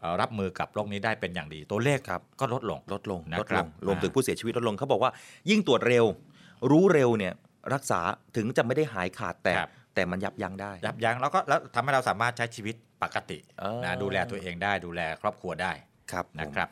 [0.00, 5.10] เอ่อรับมือกับโรคนี้ได้เป็นอย่างดี ตัวเลขครับก็ลดลงลดลงนะลดครัลบงรวมถึงอ่าผู้เสียชีวิตลดลงเขาบอกว่า
[5.50, 6.04] ยิ่งตรวจเร็ว
[6.70, 7.34] รู้เร็วเนี่ย
[7.74, 8.00] รักษา
[8.36, 15.72] ถึงจะไม่ได้หายขาดแต่ครับแต่มันยับยั้งได้ ยับยั้งแล้วก็แล้วทำให้เราสามารถใช้ชีวิตปกติอ๋อนะดูแลตัวเองได้ดูแลครอบครัวได้
[16.12, 16.68] ครับนะครับ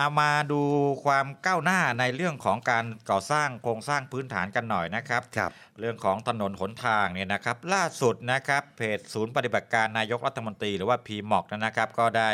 [0.00, 0.62] เอามาดู
[1.04, 12.30] ความก้าวหน้าในเรื่องของการก่อสร้างโครงสร้างพื้นฐานกันหน่อยนะครับครับเรื่องของถนนหนทางเนี่ยนะครับ ล่าสุดนะครับเพจศูนย์ปฏิบัติการนายกรัฐมนตรีหรือว่า PMOC นะครับ ก็ได้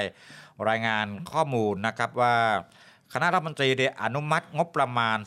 [0.69, 2.37] รายงานข้อมูลนะครับว่า
[3.13, 5.19] คณะรัฐมนตรีได้อนุมัติงบประมาณ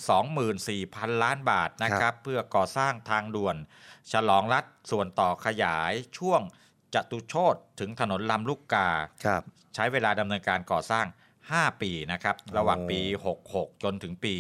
[0.56, 3.56] 24,000 ล้านบาทนะครับ เพื่อก่อสร้างทางด่วน
[4.12, 6.42] ฉลองรัฐส่วนต่อขยายช่วง
[6.94, 8.90] จตุโชตถึงถนนลำลูกกา
[9.26, 9.44] ครับ
[9.76, 11.08] ใช้เวลาดำเนินการก่อสร้าง
[11.58, 13.00] 5 ปีนะครับ ระหว่างปี
[13.42, 14.34] 66 จนถึงปี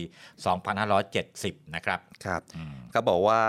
[0.79, 3.39] 2570 นะครับครับอืมเขาบอกว่า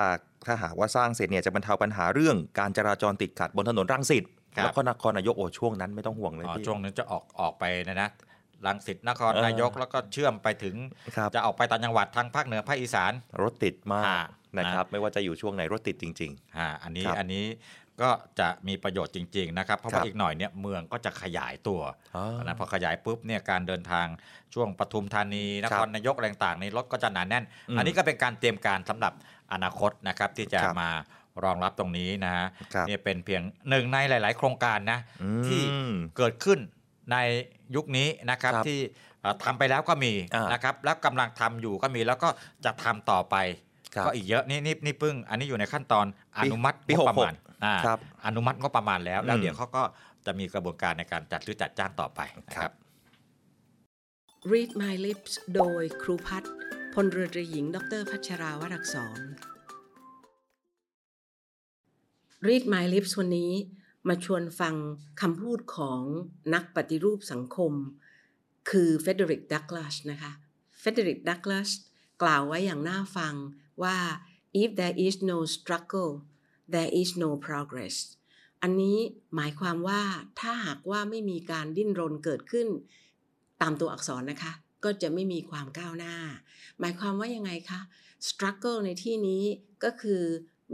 [0.47, 4.25] ถ้าหากว่าสร้างเสร็จเนี่ยจะบรรเทาปัญหาเรื่องการจราจรติดขัดบนถนนรังสิต
[4.57, 8.11] ครับแล้วก็นครนายกโอ้ช่วงนั้นไม่ต้องห่วงเลยอ๋อพี่ช่วงนั้นจะออกออกไปนะนะ
[8.67, 10.77] ลังสิตนครเออนายกแล้วก็เชื่อมไปถึง
[11.17, 14.21] ครับจะออกไปต่างจังหวัดทางภาคเหนือภาคอีสานรถติดมากอ่า
[14.59, 17.45] นะครับ ไม่ว่าจะอยู่ช่วงไหนรถติดจริงอ่าอันนี้ครับอันนี้
[18.03, 18.11] ก็
[18.41, 21.81] จะมีประโยชน์จริงๆนะครับ เพราะครัว่าบอีกหน่อยเนี่ยเมืองก็จะขยายตัว
[22.17, 24.07] อ๋อนะพอขยายปุ๊บเนี่ยการเดินทาง
[24.55, 29.13] ช่วงปทุมธานีนครัคบรนายกอะไรต่างๆในรถก็จะหนาแน่นอืมอันนี้ก็เป็นการเตรียมการสำหรับ
[29.53, 30.91] อนาคตนะครับที่จะครับมา
[31.45, 35.63] รองรับตรงนี้นะฮะครับเนี่ยเป็นเพียงหนึ่งในหลาย ๆ โครงการนะอืมที่
[36.17, 36.59] เกิดขึ้น
[37.13, 37.17] ใน
[37.77, 38.79] ยุคนี้นะครับครับที่
[39.23, 42.29] เอ่อทำไปแล้วก็มีอ่านนะครับแล้วกำลังทำอยู่ก็มีแล้วก็
[42.65, 43.70] จะทำต่อไปครับ
[44.07, 49.83] ก็อีกเยอะนี่นี่นี่เพิ่ง อันนี้อยู่ในขั้นตอนอปีนุมัติปีงบประมาณ66อ่าครับอนุมัติงบประมาณแล้ว แล้วอืมเดี๋ยวเขาก็
[50.27, 52.73] จะมีกระบวนการในการจัดซื้อจัดจ้างต่อไปนะคครัรับบ
[54.53, 56.53] Read My Lips โดยครูพัฒน์
[56.95, 59.21] พลเรือตรีหญิง ดรพัชราวรักษร
[62.47, 63.53] Read My Lips วันนี้
[64.09, 64.75] มาชวนฟัง
[65.21, 66.01] คำพูดของ
[66.55, 67.73] นักปฏิรูปสังคม
[68.71, 70.33] คือเฟเดริกดักล s สนะคะ
[70.81, 71.71] เฟเดริกดักล s ส
[72.23, 73.35] กล่าวไว้อย่างน่าฟัง
[73.85, 73.99] ว่า
[74.63, 76.13] if there is no struggle
[76.75, 77.97] there is no progress
[78.63, 78.99] อันนี้
[79.37, 80.03] หมายความว่า
[80.41, 82.69] ถ้าหากว่าไม่มีการดิ้นรนเกิดขึ้น
[83.63, 84.53] ตามตัวอักษรนะคะ
[84.85, 86.17] ก็จะไม่มีความก้าวหน้า
[86.81, 87.81] หมายความว่ายังไงคะ
[88.29, 89.45] struggle ในที่นี้
[89.85, 90.23] ก็คือ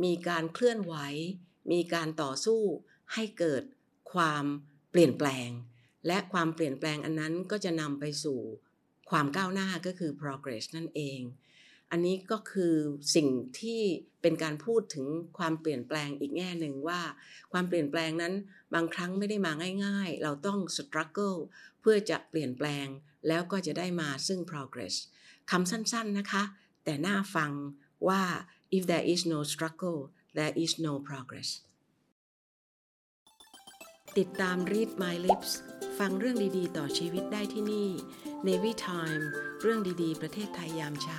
[0.05, 0.95] มีการเคลื่อนไหว
[1.73, 2.61] มีการต่อสู้
[3.15, 3.63] ให้เกิด
[4.13, 4.45] ความ
[4.91, 5.49] เปลี่ยนแปลง
[6.07, 8.41] และความเปลี่ยนแปลงอันนั้นก็จะนำไปสู่
[9.11, 11.21] ความก้าวหน้าก็คือ progress นั่นเอง
[11.91, 12.75] อันนี้ก็คือ
[13.15, 13.29] สิ่ง
[13.61, 13.83] ที่
[14.23, 15.07] เป็นการพูดถึง
[15.39, 17.01] ความเปลี่ยนแปลงอีกแง่หนึ่งว่า
[17.53, 18.35] ความเปลี่ยนแปลงนั้น
[18.75, 19.53] บางครั้งไม่ได้มา
[19.85, 21.39] ง่ายๆ เราต้อง struggle
[21.81, 22.87] เพื่อจะเปลี่ยนแปลง
[23.29, 24.95] แล้วก็จะได้มาซึ่ง progress
[25.51, 26.43] คำสั้นๆนะคะ
[26.85, 27.53] แต่น่าฟัง
[28.09, 28.23] ว่า
[28.77, 30.01] if there is no struggle
[30.37, 31.49] there is no progress
[34.19, 35.51] ติดตาม Read My Lips
[35.99, 37.89] ฟังเรื่องดีๆ ต่อชีวิตได้ที่นี่
[38.47, 39.25] Navy Time
[39.63, 41.19] เรื่องดีๆ ประเทศไทยยามเช้า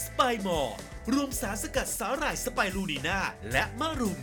[0.00, 0.76] สไปมอร์
[1.12, 3.18] รวมสารสกัดสาหร่ายสไปรูนีนา
[3.52, 4.20] และมะรุม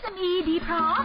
[0.00, 1.02] SME ดีพร้อม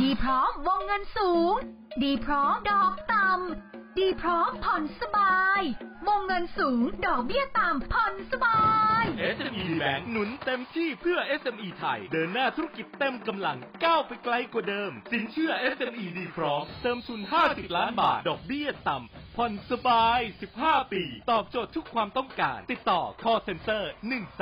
[0.00, 1.54] ดีพร้อมวงเงินสูง
[2.02, 5.62] ดีพร้อมดอกต่ำ ดีพร้อมผ่อนสบาย
[6.08, 8.58] วงเงินสูง ดอกเบี้ยต่ำผ่อนสบา
[9.02, 9.04] ย
[9.36, 20.20] SME Bank หนุนเต็มที่เพื่อ SME ไทย เดินหน้าธุรกิจเต็มกำลังก้าวไปไกลกว่าเดิม สินเชื่อ SME ดีพร้อม เติมทุน 50 ล้านบาท ดอกเบี้ยต่ำผ่อนสบาย
[20.56, 23.82] 15 ปี ตอบโจทย์ทุกความต้องการ ติดต่อ call center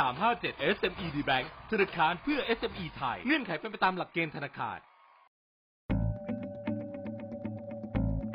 [0.08, 4.78] 1357 SME D Bank ธนาคารเพื่อ SME ไทย เงื่อนไขเป็นไปตามหลักเกณฑ์ธนาคาร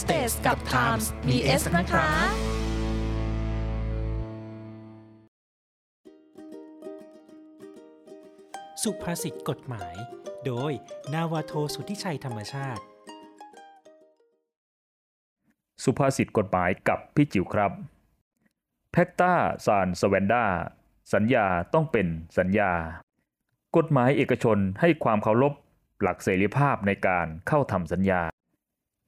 [0.00, 2.08] Stage กับ Times มี S นะคะ
[8.82, 9.94] สุภาษิตกฎหมาย
[10.46, 10.72] โดย
[11.14, 12.82] นาวาโทสุทธิชัยธรรมชาติ
[15.84, 17.72] สุภาษิตกฎหมายกับพี่จิ๋วครับ
[18.92, 19.34] แพคตา
[19.66, 20.44] ซานสแวนดา
[21.14, 22.06] สัญญาต้องเป็น
[22.38, 22.72] สัญญา
[23.76, 25.52] กฎหมายเอกชนให้ความเคารพ
[26.02, 28.22] หลักเสรีภาพในการเข้าทำสัญญา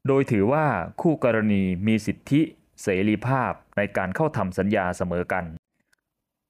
[0.09, 0.67] โดยถือว่า
[1.01, 2.41] คู่กรณีมีสิทธิ
[2.83, 5.45] เสรีภาพในการเข้าทำสัญญาเสมอกัน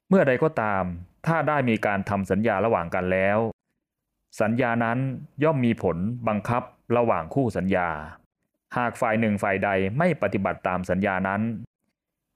[0.09, 0.85] เมื่อใดก็ตาม
[1.27, 3.39] ถ้าได้มีการทำสัญญาระหว่างกันแล้ว
[4.41, 4.99] สัญญานั้น
[5.45, 5.97] ย่อมมีผล
[6.29, 6.63] บังคับ
[6.97, 7.89] ระหว่างคู่สัญญา
[8.77, 11.43] หากฝ่ายหนึ่งฝ่ายใดไม่ปฏิบัติตามสัญญานั้น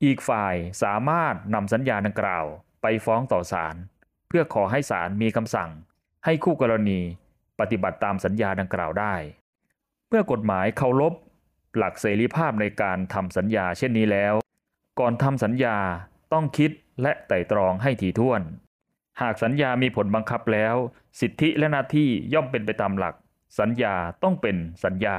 [0.04, 2.44] อีกฝ่ายสามารถนำสัญญาดังกล่าว
[2.82, 3.76] ไปฟ้องต่อศาล
[4.28, 5.70] เพื่อขอให้ศาลมีคำสั่ง
[6.24, 7.00] ให้คู่กรณี
[7.60, 9.14] ปฏิบัติตามสัญญาดังกล่าวได้
[10.08, 11.14] เมื่อกฎหมายเคารพ
[11.76, 14.34] หลักเสรีภาพในการทำสัญญาเช่นนี้แล้ว
[15.00, 15.76] ก่อนทำสัญญา
[16.32, 16.70] ต้องคิด
[17.02, 18.42] และไตร่ตรองให้ถี่ถ้วน
[19.20, 20.74] หากสัญญามีผลบังคับแล้ว
[21.20, 23.14] สิทธิและหน้าที่ย่อมเป็นไปตามหลัก
[23.58, 25.18] สัญญาต้องเป็นสัญญา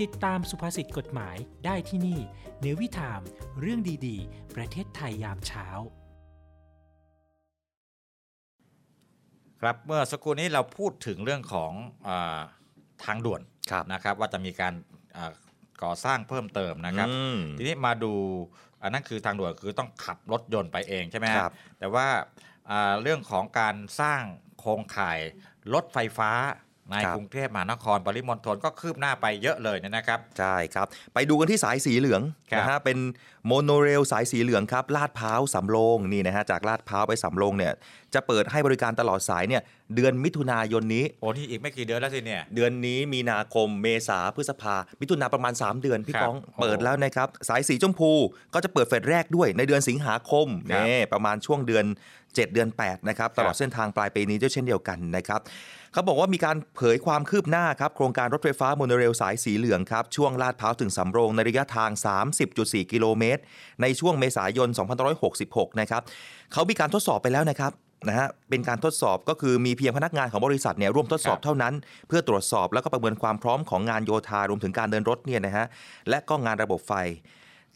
[0.00, 2.20] ติดตามสุภาษิตกฎหมายได้ที่นี่
[2.60, 3.20] เนวิทาม
[3.60, 5.66] เรื่องดีๆ ประเทศไทยยามเช้า
[9.64, 11.72] ครับเมื่อสักครู่นี้เราพูดถึงเรื่องของ
[12.08, 12.40] อา
[13.04, 13.40] ทางด่วน
[13.92, 14.74] นะครับว่าจะมีการ
[15.16, 15.32] อ่า
[15.82, 18.12] ก่อสร้างเพิ่มเติมนะครับอืมทีนี้มาดู
[18.82, 22.06] อันนั้นคือทางด่วนคือต้องขับรถยนต์ไปเองใช่ไหมฮะครับแต่ว่า
[22.70, 24.22] อ่าเรื่องของการสร้าง
[24.58, 25.18] โครงข่าย
[25.74, 26.30] รถไฟฟ้า
[26.90, 32.98] ในครับกรุงเทพมหานครปริมณฑลก็คืบหน้าไปเยอะเลยนะครับ ใช่ครับ ไปดูกันที่สายสีเหลืองครับนะฮะเป็น
[33.46, 37.72] โมโนเรลสายสีเหลืองครับลาดพร้าวสำโรงนี่นะฮะจากลาดพร้าวไปสำโรงเนี่ย
[38.14, 39.62] จะเปิดให้บริการตลอดสายเนี่ย
[39.94, 48.12] เดือนมิถุนายนนี้โอ้นี่อีกไม่กี่เดือนแล้วสิเนี่ยเดือนนี้มีนาคมเมษาพฤษภา มิถุนาประมาณ 3 เดือนพี่ครับก้องโอ้เปิดแล้วนะครับสายสีชมพู
[48.54, 51.84] ก็จะเปิดเฟสแรกด้วยในเดือนสิงหาคมครับนี่ประมาณช่วงเดือน
[52.34, 55.40] 7 เดือน 8 นะครับ ตลอดเส้นทางปลายปีนี้ด้วยเช่นเดียวกันนะครับ
[55.92, 61.90] เขาบอกว่ามีการเผยความคืบหน้าครับ โครงการรถไฟฟ้าโมโนเรลสายสีเหลืองครับ ช่วงลาดพร้าวถึงสำโรงในระยะทาง
[62.40, 63.42] 30.4 กิโลเมตร
[63.82, 64.68] ในช่วงเมษายน
[65.24, 66.02] 2566 นะครับ
[66.52, 67.72] เขามีการทดสอบไปแล้วนะครับ
[68.08, 71.74] นะฮะเป็นการทดสอบก็คือมีเพียงพนักงานของบริษัทเนี่ยร่วมทดสอบเท่านั้น
[72.08, 75.66] เพื่อตรวจสอบแล้วก็ประเมินความพร้อมของงานโยธารวมถึงการเดินรถเนี่ยนะฮะ
[76.08, 76.92] และก็งานระบบไฟ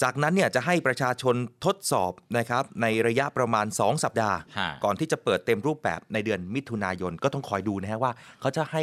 [0.03, 1.35] จากนั้นเนี่ยจะให้ประชาชน
[1.65, 8.83] ทดสอบนะครับในระยะประมาณ 2 สัปดาห์ ฮะ ก่อนที่จะเปิดเต็มรูปแบบในเดือนมิถุนายนก็ต้องคอยดูนะฮะว่า เขาจะให้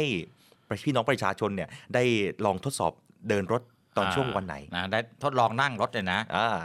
[0.84, 2.02] พี่น้องประชาชนเนี่ยได้
[2.44, 2.92] ลองทดสอบ
[3.28, 3.62] เดินรถ
[3.96, 6.20] ตอนช่วงวันไหนนะได้ทดลองนั่งรถเลยนะ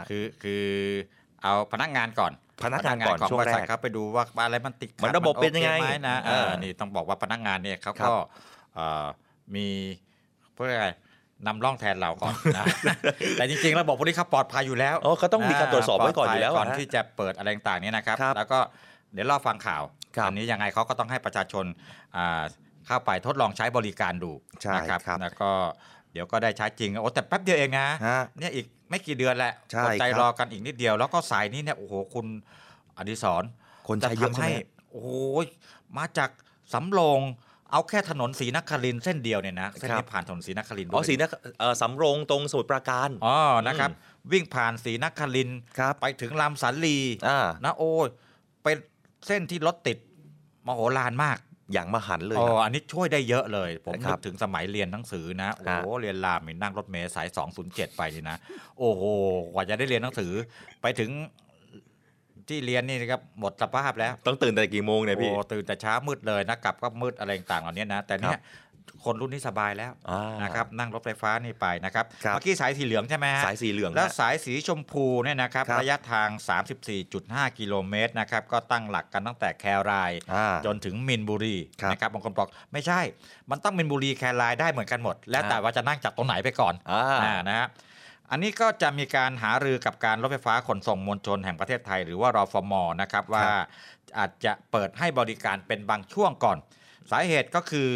[0.08, 0.64] คือคือ
[1.42, 2.32] เอาพนักงานก่อน
[2.64, 8.16] พนักงานก่อนของช่วงบริษัทแรกเขาไปดูว่าอะไรมันติดขัดมันระบบเป็นยังไงโอคหมนะเออเออนี่ต้องบอกว่าพนักงานเนี่ยเขาครับก็
[8.74, 9.06] เอ่อ
[9.54, 9.66] มี
[10.54, 10.88] เพื่ออะไร
[11.46, 12.66] นำร่องแทนเราก่อนนะ
[13.34, 18.58] แต่จริงๆระบบพวกนี้เขาปลอดภัยอยู่แล้วอ๋อเขาต้องมีการตรวจสอบไว้ก่อนอยู่แล้วปลดภัก่อนอะฮะที่จะเปิดอะไรต่างๆเนี่ยนะครับครับ แล้วก็
[19.12, 19.82] เดี๋ยวรอฟังข่าว
[20.16, 21.64] ครับอันนี้ยังไงเขาก็ต้องให้ประชาชน
[22.16, 22.42] อ่า
[22.86, 25.50] เข้าไปทดลองใช้บริการดูใช่นะครับครับแล้วก็
[26.12, 32.26] เดี๋ยวก็ได้ใช้จริงโอ้แต่แป๊บเดียวเองนะฮะเนี่ยอีกไม่กี่เดือนแหละใช่อดใจครับรอกันอีกนิดเดียว แล้วก็สายนี้เนี่ยโอ้โหคุณ
[32.96, 33.44] อดิศร
[33.88, 34.46] คนใช้เยอะจใช่ไหม
[34.90, 35.08] โอ้โห
[35.98, 36.30] มาจาก
[36.72, 37.20] สำโรง
[37.72, 43.90] เอาแค่ถนนศรีนครินทร์เส้นเดียวเนี่ยนะเส้นครันี้บผ่านถนนศรีนครินทร์อ๋อด้วยสีนะเอ่อสำโรงตรงสมุทรปราการอ๋อนะครับ
[44.32, 48.08] วิ่งผ่านศรีนครินทร์ครับไปถึงลำสันลีอ่านะโอ้ย
[48.62, 48.76] เป็น
[49.26, 49.98] เส้นที่รถติด
[50.66, 51.38] มโหฬารมาก
[51.72, 57.28] อย่างมหันต์เลยอ๋คอรับอันนี้ช่วยได้เยอะเลย ผมครันึบกถึงสมัยเรียนหนังสือนะ โอ้โห เรียนรามนี่นั่งรถเมล์สาย
[57.62, 58.36] 207 ไปนี่นะ
[58.78, 59.02] โอ้โห
[59.52, 60.32] กว่าจะได้เรียนหนังสือ
[60.82, 61.10] ไปถึง
[62.48, 68.40] ที่เรียนนี่นะครับหมดสภาพแล้ว ต้องตื่นแต่กี่โมงเนี่ยพี่โอ้ตื่นแต่เช้ามืดเลยนะกลับก็มืดอะไรต่างๆเหล่านี้นะ แต่เนี่ย
[69.04, 76.28] คนรุ่นนี้สบายแล้วอ่านะครับนั่งรถไฟฟ้านี่ไปนะครับครับเมื่อกี้สายสีเหลืองใช่ไหมฮะสายสีเหลืองแล้วฮะสายสีชมพูเนี่ยนะครับครับระยะทาง
[76.94, 83.00] 34.5 กิโลเมตรนะครับก็ตั้งหลักกันตั้งแต่แครายอ่าจนถึงมินบุรีครับนะครับบางคนบอกไม่ใช่
[83.50, 87.68] มันต้องมินบุรีแครายได้เหมือนกันหมด แล้วแต่ว่าจะนั่งจากตรงไหนไปก่อนอ่าอ่านะฮะ
[88.32, 93.46] อันนี้ก็จะมีการหารือกับการรถไฟฟ้าขนส่งมวลชนแห่งประเทศไทย หรือว่ารฟมนะครับว่า
[94.18, 96.58] อาจจะเปิดให้บริการเป็นบางช่วงก่อน
[97.10, 97.90] สาเหตุก็คือ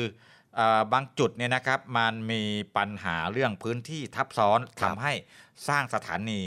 [0.56, 2.42] เอ่อบางจุดเนี่ยนะครับมันมี
[2.76, 5.12] ปัญหาเรื่องพื้นที่ทับซ้อนครัทำบให้
[5.68, 6.40] สร้างสถานี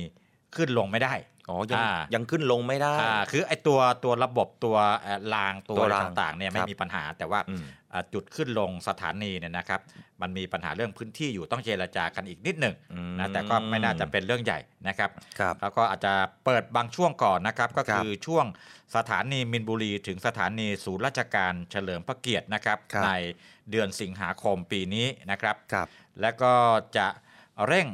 [0.56, 1.14] ขึ้นลงไม่ได้
[1.50, 7.79] อ๋อยังอ่ายังขึ้นลงไม่ได้อ่าคือไอตัวตัวระบบตัวเอ่อรางตัวตัวอะไรรางต่างๆเนี่ยไม่ครับมีปัญหาแต่ว่าอืมอ่า
[8.14, 9.82] จุดขึ้นลงสถานีเนี่ยนะครับ
[10.22, 12.76] มันมีปัญหาเรื่องพื้นที่อยู่ต้องเจรจากันอีกนิดหนึ่ง
[13.20, 16.14] นะแต่ก็ไม่น่าจะเป็นเรื่องใหญ่นะครับครับแล้วก็อาจจะ
[16.46, 18.46] เปิดบางช่วงก่อนนะครับ ก็ครับคือช่วง
[18.96, 23.10] สถานีมินบุรี ถึงสถานีศูนย์ราชการเฉลิมพระเกียรตินะครับครับใน
[23.72, 25.88] เดือนสิงหาคมปีนี้นะครับครับ
[26.22, 26.54] แล้วก็
[26.98, 27.08] จะ
[27.68, 27.88] เร่ง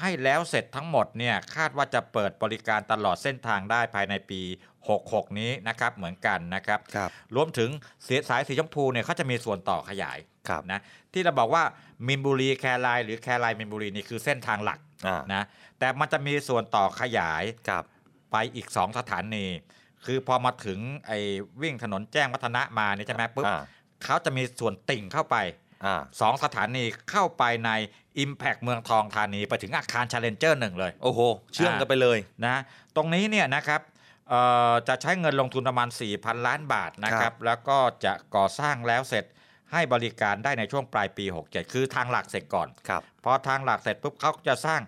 [0.00, 4.40] ให้แล้วเสร็จทั้งหมดเนี่ยคาดว่าจะเปิดบริการตลอดเส้นทางได้ภายในปี
[4.88, 7.70] 66 นี้นะครับเหมือนกันนะครับครับรวมถึง
[8.04, 10.80] เสียสายสีชมพูเนี่ยเขาจะมีส่วนต่อขยายครับนะ
[11.12, 11.62] ที่เราบอกว่า
[12.06, 15.42] มินบุรีแครายหรือแครายมินบุรีนี่คือเส้นทางหลักอ่านะ
[15.78, 17.84] แต่มันจะมีส่วนต่อขยายครับ
[18.32, 19.46] ไปอีก 2 สถานี
[20.06, 21.18] คือพอมาถึงไอ้
[21.62, 23.62] วิ่งถนนแจ้งวัฒนะมาเนี่ยใช่ไหมปุ๊บอ่า
[24.04, 25.36] เขาจะมีส่วนติ่งเข้าไป
[25.84, 27.70] อ่าสองสถานีเข้าไปใน
[28.24, 31.20] Impact เมืองทองธานีไปถึงอาคาร Challenger หนึ่งเลย โอ้โห
[31.54, 32.56] เชื่อมกันไปเลยนะ
[32.96, 33.80] ตรงนี้เนี่ยนะครับ
[34.28, 39.24] เอ่อจะใช้เงินลงทุนประมาณ 4,000 ล้านบาทนะคครัรับบแล้วก็จะก่อสร้างแล้วเสร็จ
[39.72, 44.80] ให้บริการได้ในช่วงปลายปี 67 คือทางหลักเสร็จก่อนครับพอทางหลักเสร็จปุ๊บเขาจะสร้าง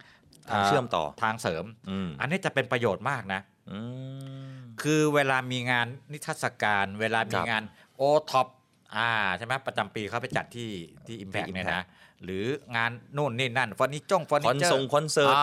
[0.51, 3.79] ทางเชื่อมต่อทางเสริมอืมอันนี้จะเป็นประโยชน์มากนะอื
[4.55, 7.63] มคือเวลามีงานนิทรรศการ เวลามีครับงาน
[7.97, 8.47] โอท็อป
[8.97, 10.71] อ่าใช่ไหมประจำปีเขาไปจัดที่
[11.07, 11.85] ที่ Impact ที่เนี่ย Impact นะ
[12.25, 12.45] หรือ
[12.77, 15.37] งานนู่นนี่นั่นเฟอร์นิจงเฟอร์นิคอนเจอร์ทรงคอนเสิร์ต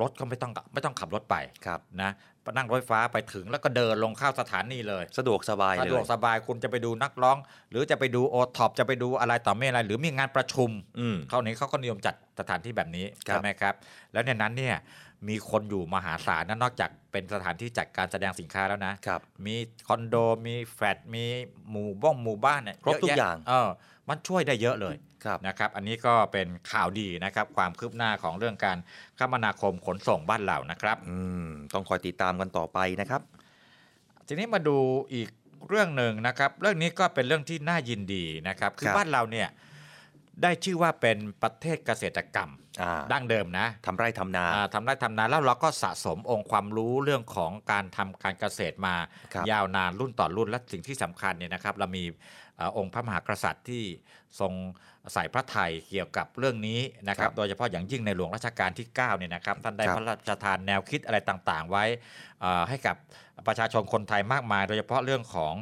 [0.00, 2.12] รถก็ไม่ต้องไม่ต้องขับรถไปครับนะ
[2.56, 7.36] นั่งรถไฟฟ้าไปถึงแล้วก็เดินลงเข้าสถานีเลย สะดวกสบายเลย สะดวกสบายคุณจะไปดูนักร้อง
[7.70, 13.74] หรือจะไปดูโอท็อปจะไปดูอะไรต่อไม่อะไร หรือมีงานประชุมอืมเขานี้เขาก็นิยมจัดสถานที่แบบนี้ครับใช่ไหมครับ
[14.12, 14.76] แล้วในนั้นเนี่ย
[15.28, 19.56] มีคนอยู่มหาศาลนะนอกจากเป็นสถานที่จัดการแสดงสินค้าแล้วนะครับมี
[19.88, 21.24] คอนโดมีแฟลตมี
[21.70, 23.68] หมู่บ้องหมู่บ้านเนี่ยครบทุกเะแะอย่างเออ
[24.08, 28.78] มันช่วยได้เยอะเลยครับนะครับ อันนี้ก็เป็นข่าวดีนะครับ ความคืบหน้าของเรื่องการ
[29.18, 33.22] คมนาคมขนส่งบ้านเรานะครับอืมต้องคอยติดตามกันต่อไปนะครับ
[34.26, 34.76] ทีนี้มาดู
[35.14, 35.28] อีก
[35.68, 39.48] เรื่องหนึ่งนะครับ เรื่องนี้ก็เป็นเรื่องที่น่ายินดีนะครับ คือครับบ้านเราเนี่ย
[40.42, 42.65] ได้ชื่อว่าเป็นประเทศเกษตรกรรมอ่า
[43.12, 48.94] ดั้งเดิมนะทำไร่ทำนาอ่าทำไร่ทำนาแล้วเราก็สะสมองค์ความรู้เรื่องของการทำการเกษตรมา
[49.34, 52.04] ครับยาวนานรุ่นต่อรุ่นและสิ่งที่สำคัญเนี่ยนะครับ เรามี
[52.56, 53.84] เอ่อองค์พระมหากษัตริย์ที่
[54.40, 54.52] ทรง
[55.14, 61.84] ใส่พระไทยเกี่ยวกับเรื่องนี้นะครับ โดยเฉพาะอย่างยิ่งในหลวงรัชกาลที่9เนี่ยนะครับท่านได้ครับพระราชทานแนวคิดอะไรต่างๆ ไว้
[62.40, 62.96] เอ่อให้กับ
[63.46, 65.54] ประชาชนคนไทยมากมาย โดยเฉพาะเรื่องของ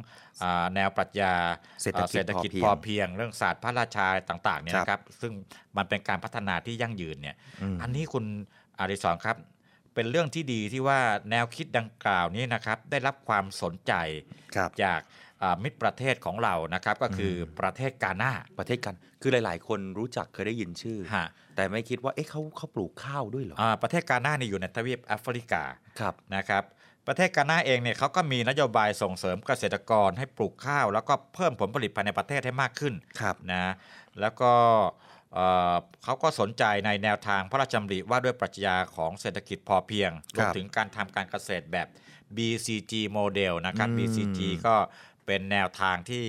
[0.43, 1.33] อ่าแนวปรัชญา
[1.81, 5.33] เศรษฐกิจเอ่อเศรษฐกิจพอพเพียงอเพียง เรื่องศาสตร์พระราชาต่างๆเนี่ยนะครับ ซึ่ง
[5.77, 8.25] มันเป็นการพัฒนาที่ยั่งยืนเนี่ยอืมอันนี้คุณ
[8.79, 9.37] อาริสอนครับ
[9.93, 10.99] เป็นเรื่องที่ดีที่ว่า
[11.31, 13.93] แนวคิดดังกล่าวนี้นะครับ ได้รับความสนใจ
[14.55, 14.99] ครับจาก
[15.43, 25.63] อ่ามิตรประเทศของเรานะครับ ก็คืออประเทศกาหน้าประเทศกันคือหลาย ๆ คนรู้จักเคยได้ยินชื่อฮะแต่ไม่คิดว่าเอ๊ะเขาเขาปลูกข้าวด้วยเหรออ่าประเทศกาหน้านี่อยู่ในทวีปแอฟริกา
[25.99, 26.63] ครับนะครับ
[27.07, 33.73] ประเทศกาหน้าเองเนี่ยเขาก็มีนโยบายส่งเสริมเกษตรกรให้ปลูกข้าว แล้วก็เพิ่มผลผลิตภายในประเทศให้มากขึ้นครับนะ
[34.21, 34.51] แล้วก็
[35.35, 41.87] เอ่อเขาก็สนใจในแนวทางพระราชดำริว่าด้วยปรัชญาของเศรษฐกิจพอเพียงรครัวบมถึงการทำการเกษตรแบบ
[42.37, 44.75] BCG โมเดลนะครับอืม BCG ก็
[45.25, 46.25] เป็นแนวทางที่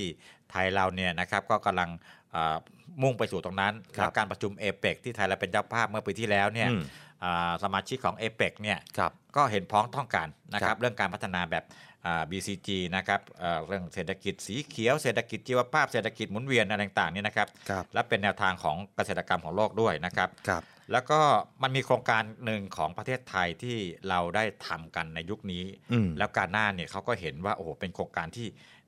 [0.50, 1.90] ไทยเราเนี่ยนะครับก็กำลัง
[2.32, 2.57] เอ่อ
[3.02, 6.82] มุ่งไปสู่ตรงนั้นครับแล้วการประชุมเอเปกที่ไทยเราเป็นเจ้าภาพเมื่อปีที่แล้วเนี่ยอืม
[7.24, 11.86] อ่าสมาชิกของเอเปกเนี่ยครับก็เห็นพ้องต้องกันนะคครัรับบเรื่องการพัฒนาแบบอ่า
[12.30, 21.20] BCG นะครับเอ่อเรื่องเศรษฐกิจสีเขียวเศรษฐกิจชีวภาพเศรษฐกิจหมุนเวียนอะไรต่างๆเนี่ยนะครับครับและเป็นแนวทางของเกษตรกรรมของโลกด้วยนะครับครับแล้วก็
[21.62, 23.76] มันมีโครงการหนึ่งของประเทศไทยที่
[24.09, 28.46] เราได้ทำกันในยุคนี้อืมแล้วการหน้าเนี่ยเขาก็เห็นว่าโอ้โหเป็นโครงการที่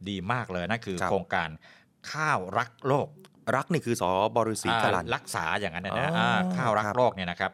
[0.08, 1.48] ดีมากเลยนั่นคือครับโครงการ
[2.12, 3.08] ข้าวรักโลก
[3.56, 7.52] รักนี่คือสอบริสีกลันอ่ารักษาอย่างนั้นนะอ๋อนะอ่าข้าวรักครับโลกเนี่ยนะครับ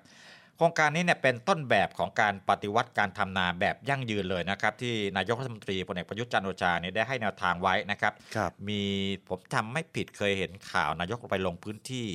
[0.56, 8.82] โครงการนี้เนี่ยเป็นต้นแบบของการปฏิวัติการทำนาแบบยั่งยืนเลยนะครับ ที่นายกรัฐมนตรีพลเอกประยุทธ์จันทร์โอชาเนี่ยได้ให้แนวทางไว้นะครับครับมี
[9.28, 12.06] ผมจำไม่ผิดเคยเห็นข่าวนายกไปลงพื้นที่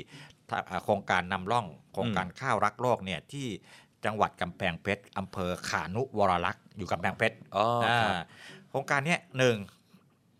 [0.49, 3.47] ทำอ่าโครงการนำร่องโครงการข้าวรักโลกเนี่ยที่
[4.05, 7.65] จังหวัดกำแพงเพชรอำเภอขานุวรลักษณ์อยู่กำแพงเพชรอ๋อ
[8.01, 8.21] ครับอ่า
[8.69, 9.57] โครงการเนี้ยหนึ่ง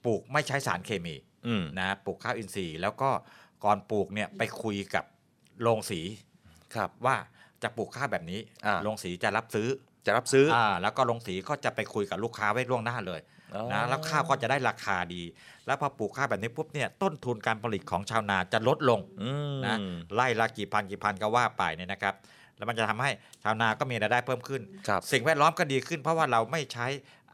[0.06, 1.16] ปลูกไม่ใช้สารเคมี
[1.47, 3.10] อืมนะปลูกข้าวอินทรีย์ แล้วก็
[3.64, 5.06] ก่อนปลูกเนี่ยไปคุยกับ
[5.62, 6.02] โรงสี
[6.76, 7.16] ครับว่า
[7.64, 9.68] จะปลูกข้าวแบบนี้อ่าโรงสีจะรับซื้อ
[10.05, 13.22] จะรับซื้ออ่าแล้วก็โรงสีก็จะไปคุยกับลูกค้าไว้ล่วงหน้าเลย
[13.55, 15.22] อ๋อนะแล้วข้าวก็จะได้ราคาดี
[15.66, 19.76] แล้วพอปลูกข้าวแบบนี้ปุ๊บเนี่ยต้นทุนการผลิตของชาวนาจะลดลงอืมนะ
[20.16, 22.16] ไล่ละกี่พันกี่พันก็ว่าไปเนี่ยนะครับ
[22.57, 23.12] แล้วมันจะทำให้
[23.43, 26.88] ชาวนาก็มีรายได้เพิ่มขึ้นครับสิ่งแวดล้อมก็ดีขึ้น เพราะว่าเราไม่ใช้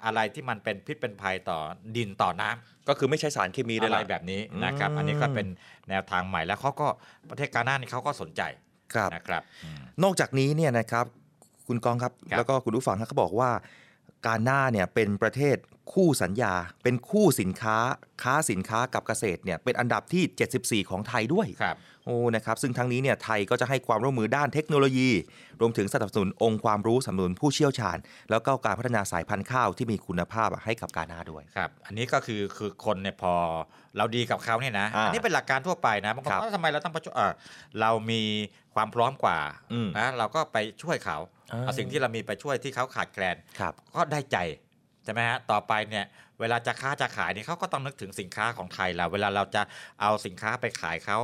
[0.05, 1.59] อะไรที่มันเป็นพิษเป็นภัยต่อ
[1.95, 5.47] ดินต่อน้ำก็คือไม่ใช้สารเคมีเลยอะไรล่ะแบบนี้นะครับอืมอันนี้ก็เป็น
[5.89, 6.87] แนวทางใหม่แล้วเขาก็
[7.29, 8.41] ประเทศกาหน้านี่เขาก็สนใจ
[8.93, 11.05] ครับนะครับอืมนอกจากนี้เนี่ยนะครับ
[11.67, 13.51] คุณกองครับครับแล้วก็คุณผู้ฟังครับเขาบอกว่า
[14.27, 15.57] การหน้าเนี่ยเป็นประเทศ
[15.93, 17.77] คู่สัญญา เป็นคู่สินค้า
[18.23, 25.09] ค้าสินค้ากับเกษตรเนี่ยเป็นอันดับที่ 74 ของไทยด้วยครับ โอ้นะครับซึ่งทั้งนี้เนี่ยไทยก็จะให้ความร่วมมือด้านเทคโนโลยี
[25.61, 27.97] รวมถึงสนับสนุนองค์ความรู้สนับสนุนผู้เชี่ยวชาญ
[28.31, 33.33] แล้วก็การพัฒนาสายพันธุ์ข้าวที่มีคุณภาพอะให้กับการหน้าด้วยครับอันนี้ก็คือคือคนเนี่ยพอ
[33.97, 37.31] เราดีกับเขาเนี่ยนะอ่าอันนี้เป็นหลักการทั่วไปนะบางคนครับว่าทำไมเราต้องประชุมเอ่อ
[37.81, 38.21] เรามี
[38.75, 39.39] ความพร้อมกว่า
[39.73, 41.17] อืมนะเราก็ไปช่วยเขา
[41.51, 44.37] อ่าเอาสิ่งที่เรามีไปช่วยที่เขาขาดแคลนครับก็ได้ใจ
[45.03, 46.05] ใช่ไหมฮะ ต่อไปเนี่ย
[46.39, 49.61] เวลาจะค้าจะขายเนี่ยเขาก็ต้องนึกถึงสินค้าของไทยเราเวลาเราจะ
[50.01, 51.17] เอาสินค้าไปขายเขา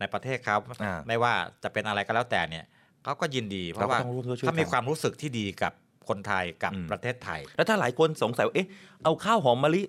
[0.00, 1.32] ในประเทศเขาอ่าไม่ว่า
[1.62, 2.64] จะเป็นอะไรก็แล้วแต่เนี่ย
[3.04, 5.72] เขาก็ยินดี เพราะว่าเราก็ต้องร่วมด้วยช่วยกันเขามีความรู้สึกที่ดีกับ
[6.08, 8.68] คนไทยกับอืมประเทศไทย แล้วถ้าหลายคนสงสัยว่าเอ๊ะ
[9.04, 9.82] เอาข้าวหอมมะลิ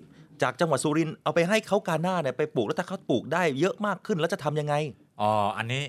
[0.44, 4.76] จากจังหวัดสุรินทร์เอาไปให้เขาการหน้าเนี่ยไปปลูกแล้วถ้าเขาปลูกได้เยอะมากขึ้นแล้วจะทำยังไง
[5.22, 5.84] อ๋ออันนี้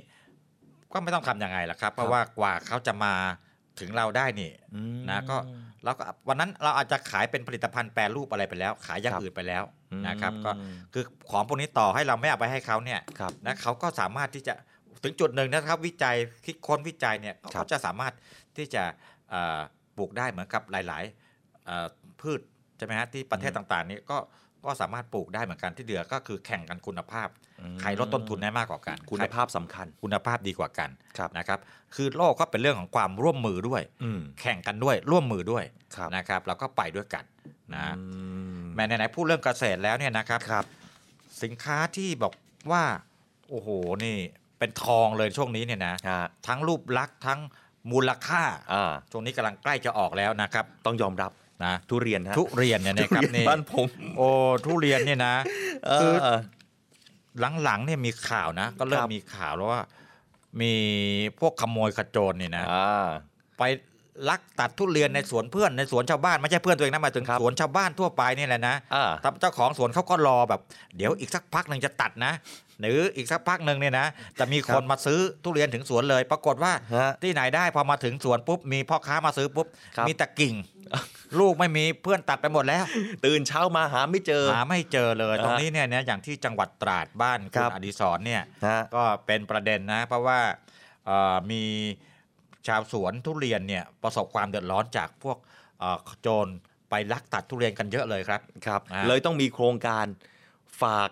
[0.92, 3.14] ก็ไม่ต้องทำยังไงล่ะครับ เพราะว่ากว่าเขาจะมา
[3.80, 4.50] ถึงเราได้นี่
[5.10, 5.36] นะก็
[5.84, 9.64] เราก็วันนั้นเราอาจจะขายเป็นผลิตภัณฑ์แปรรูปอะไรไปแล้ว ขายอย่างครับอื่นไปแล้ว
[10.08, 10.50] นะครับอืมก็
[10.92, 14.54] คือของพวกนี้ต่อให้เราไม่เอาไปให้เขาเนี่ยครับนะเขาก็สามารถที่จะ
[15.04, 16.16] ถึงจุดหนึ่งนะครับวิจัย
[16.46, 18.14] คิดค้นวิจัยเนี่ยเขาครัก็บจะสามารถ
[18.56, 18.82] ที่จะ
[19.30, 19.60] เอ่อ
[19.96, 21.86] ปลูกได้เหมือนกับหลายๆเอ่อ
[22.20, 22.40] พืช
[22.76, 24.18] ใช่ไหมฮะที่ประเทศต่างๆ นี้ก็
[24.64, 27.28] ก็สามารถปลูกได้เหมือนกันที่เหลือก็คือแข่งกันคุณภาพ
[27.80, 31.58] ใครลดต้นทุนได้มากกว่ากัน คุณภาพสำคัญ คุณภาพดีกว่ากันครับนะครับ
[31.94, 35.64] คือโลกก็เป็นเรื่องของความร่วมมือด้วยอืมแข่งกันด้วยร่วมมือด้วย
[35.96, 37.24] ครับนะครับเราก็ไปด้วยกัน
[37.74, 38.02] นะอื
[38.58, 40.64] มแม้ไหนๆพูดเรื่องเกษตรแล้วเนี่ยนะครับครับ
[41.42, 42.32] สินค้าที่บอก
[42.70, 42.82] ว่า
[43.48, 43.68] โอ้โห
[44.04, 44.16] นี่
[44.58, 47.40] เป็นทองเลยช่วงนี้เนี่ยนะฮะทั้งรูปลักษณ์ทั้ง
[47.92, 48.42] มูลค่า
[48.72, 51.32] อ่าช่วงนี้กำลังใกล้จะออกแล้วนะครับ ต้องยอมรับ
[51.64, 53.86] นะทุเรียนฮะทุเรียนเนี่ยนะครับทุเรียนนี่บ้านผม
[54.16, 54.28] โอ้
[54.64, 55.34] ทุเรียนเนี่ยนะ
[55.86, 56.28] เอคืออ
[57.62, 59.82] หลังๆเนี่ยมีข่าวนะ ก็เริ่คมรับมีข่าวแล้วว่า
[60.60, 60.72] มี
[61.40, 63.06] พวกขโมยขโจรเนี่ยนะอ่า
[63.58, 63.62] ไป
[64.28, 70.60] ลักตัดทุเรียนในสวนเพื่อนในสวนชาวบ้านไม่ใช่เพื่อนตัวเองนะหมายถึงครับสวนชาวบ้านทั่วไปนี่แหละนะอ่าแต่เจ้าของสวนเขาก็รอแบบ
[70.96, 72.32] เดี๋ยวอีกสักพักหนึ่งจะตัดนะ
[72.80, 74.06] หรืออีกสักพักหนึ่งเนี่ยนะ
[74.38, 80.54] จะมีคนมาซื้อทุเรียนถึงสวนเลย ปรากฏว่าฮะที่ไหนได้พอมาถึงสวนปุ๊บมีพ่อค้ามาซื้อปุ๊บครับมีแต่กิ่ง
[81.38, 82.84] ลูกไม่มีเพื่อนตัดไปหมดแล้ว
[83.24, 90.40] ตื่นเช้ามาหาไม่เจอ หาไม่เจอเลยฮะตรงนี้เนี่ยนะอย่างที่จังหวัดตราดบ้านคคุรัณบอดิศรเนี่ยฮะก็เป็นประเด็นนะ เพราะว่า
[91.06, 91.62] เอ่อมี
[92.66, 95.38] ชาวสวนทุเรียนเนี่ยประสบความเดือดร้อนจากพวก
[95.78, 96.46] เอ่อโจร
[96.90, 100.06] ไปลักตัดทุเรียนกันเยอะเลยครับครับอ่าเลยต้องมีโครงการ
[100.82, 101.10] ฝาก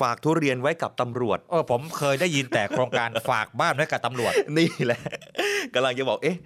[0.00, 5.00] ฝากทุเรียนไว้กับตำรวจเออผมเคยได้ยินแต่โครงการฝากบ้านไว้กับตำรวจ นี่แหละ
[5.74, 6.36] กำลังจะบอกเอ๊ะ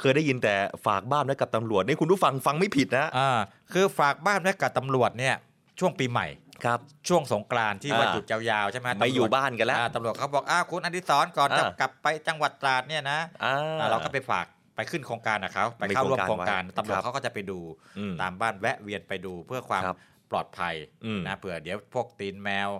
[0.00, 0.54] เคยได้ยินแต่
[0.86, 3.38] ฝากบ้านไว้กับตำรวจนี่คุณผู้ฟังฟังไม่ผิดนะอ่า
[3.72, 5.34] คือฝากบ้านไว้กับตำรวจเนี่ย
[5.78, 6.26] ช่วงปีใหม่
[6.64, 6.78] ครับ
[7.08, 17.58] ช่วงสงกรานต์ที่อ่าวันหยุดยาวๆใช่ไหมไม่อยู่ตำรวจบ้านกันแล้วอ่ตำรวจเขาบอกอ้าวคุณอดิศรก่อนจะอ่ากลับไปจังหวัดตราดเนี่ยนะอ่าอ่าเราก็ไปฝากไปขึ้นโครงการกับเขาไปมีเข้าร่วมโคโครรงงกาการรไว้ตำรวจครับเขาก็จะไปดู
[17.98, 19.96] อืมตามบ้านแวะเวียนไปดูเพื่อความครับ
[20.30, 20.74] ปลอดภัย
[21.04, 22.70] อืมนะเผื่อเดี๋ยวพวกตีนแมว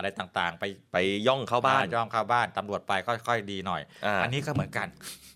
[0.00, 0.96] อะไรต่างๆ ไปไป
[1.28, 4.88] ย่องเข้าบ้านอ่ย่องเข้าบ้านตำรวจไปก็ค่อยดีหน่อยอ่าอันนี้ก็เหมือนกัน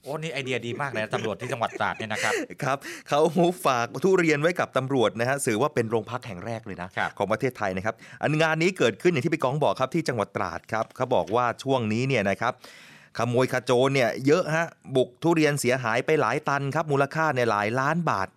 [0.03, 3.21] โอ้นี่ไอเดียดีมากเลยนะตำรวจที่จังหวัดตราดเนี่ยนะครับครับเขา
[3.67, 6.89] ฝากทุเรียนไว้กับตำรวจนะฮะถือว่าเป็นโรงพักแห่งแรกเลยนะ
[7.19, 12.53] ของประเทศไทยนะครับอันงานนี้เกิดขึ้นอย่างที่พี่ก้องบอกครับที่จังหวัดตราดครับเขาบอกว่าช่วงนี้เนี่ยนะครับ
[13.19, 18.29] ขโมยขโจรเนี่ยเยอะฮะบุกทุเรียนเสียหายไปหลายตันครับมูลค่าเนี่ยหลายล้านบาท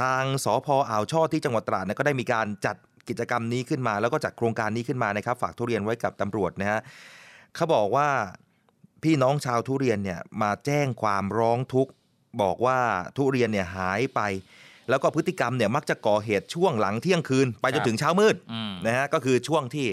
[0.00, 2.76] ทางสพอ่าวช่อที่จังหวัดตราดเนี่ยก็ได้มีการจัด
[3.08, 6.80] กิจกรรมนี้ขึ้นมา แล้วก็จัดโครงการนี้ขึ้นมานะครับ ฝากทุเรียนไว้กับตำรวจนะฮะ
[7.54, 8.08] เขาบอกว่า
[9.02, 11.92] พี่น้องชาวทุเรียนเนี่ยมาแจ้งความร้องทุกข์
[12.42, 12.78] บอกว่า
[13.16, 14.20] ทุเรียนเนี่ยหายไป
[14.92, 19.86] แล้วก็พฤติกรรมเนี่ยมักจะก่อเหตุช่วงหลังเที่ยงคืน ไปจนถึงเช้ามืดอืมนะฮะก็คือช่วงที่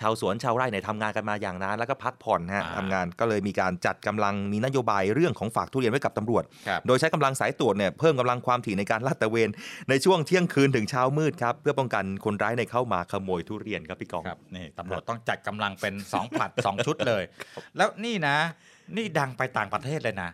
[0.00, 9.48] ชาวสวนชาวไร่เนี่ยทำงานกันมาอย่างนานแล้วก็พักผ่อนฮะอ่าทำงานก็เลยมีการจัดกำลังมีนโยบายเรื่องของฝากทุเรียนไว้กับตำรวจครับโดยใช้กำลังสายตรวจเนี่ยเพิ่มกำลังความถี่ในการลาดตระเวน
[9.88, 17.22] ในช่วงเที่ยงคืนถึงเช้ามืดครับเพื่อป้องกันคนร้ายในเข้ามาขโมยทุเรียนครับพี่กองครับนี่ตำรวจต้องจัดกำลังเป็น2ผลัด2ชุดเลย
[17.76, 18.36] แล้วนี่นะ
[18.96, 20.30] นี่ดังไปต่างประเทศเลยนะ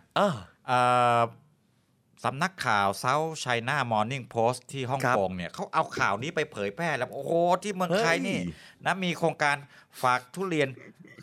[2.23, 9.55] อ่าเอ่อสำนักข่าว South China Morning Post ที่ฮ่องกงเนี่ยเขาเอาข่าวนี้ไปเผยแพร่แล้ว โอ้โห ที่เมืองไทยนี่เฮ้ยนะมีโครงการ
[10.03, 10.67] ฝากทุเรียน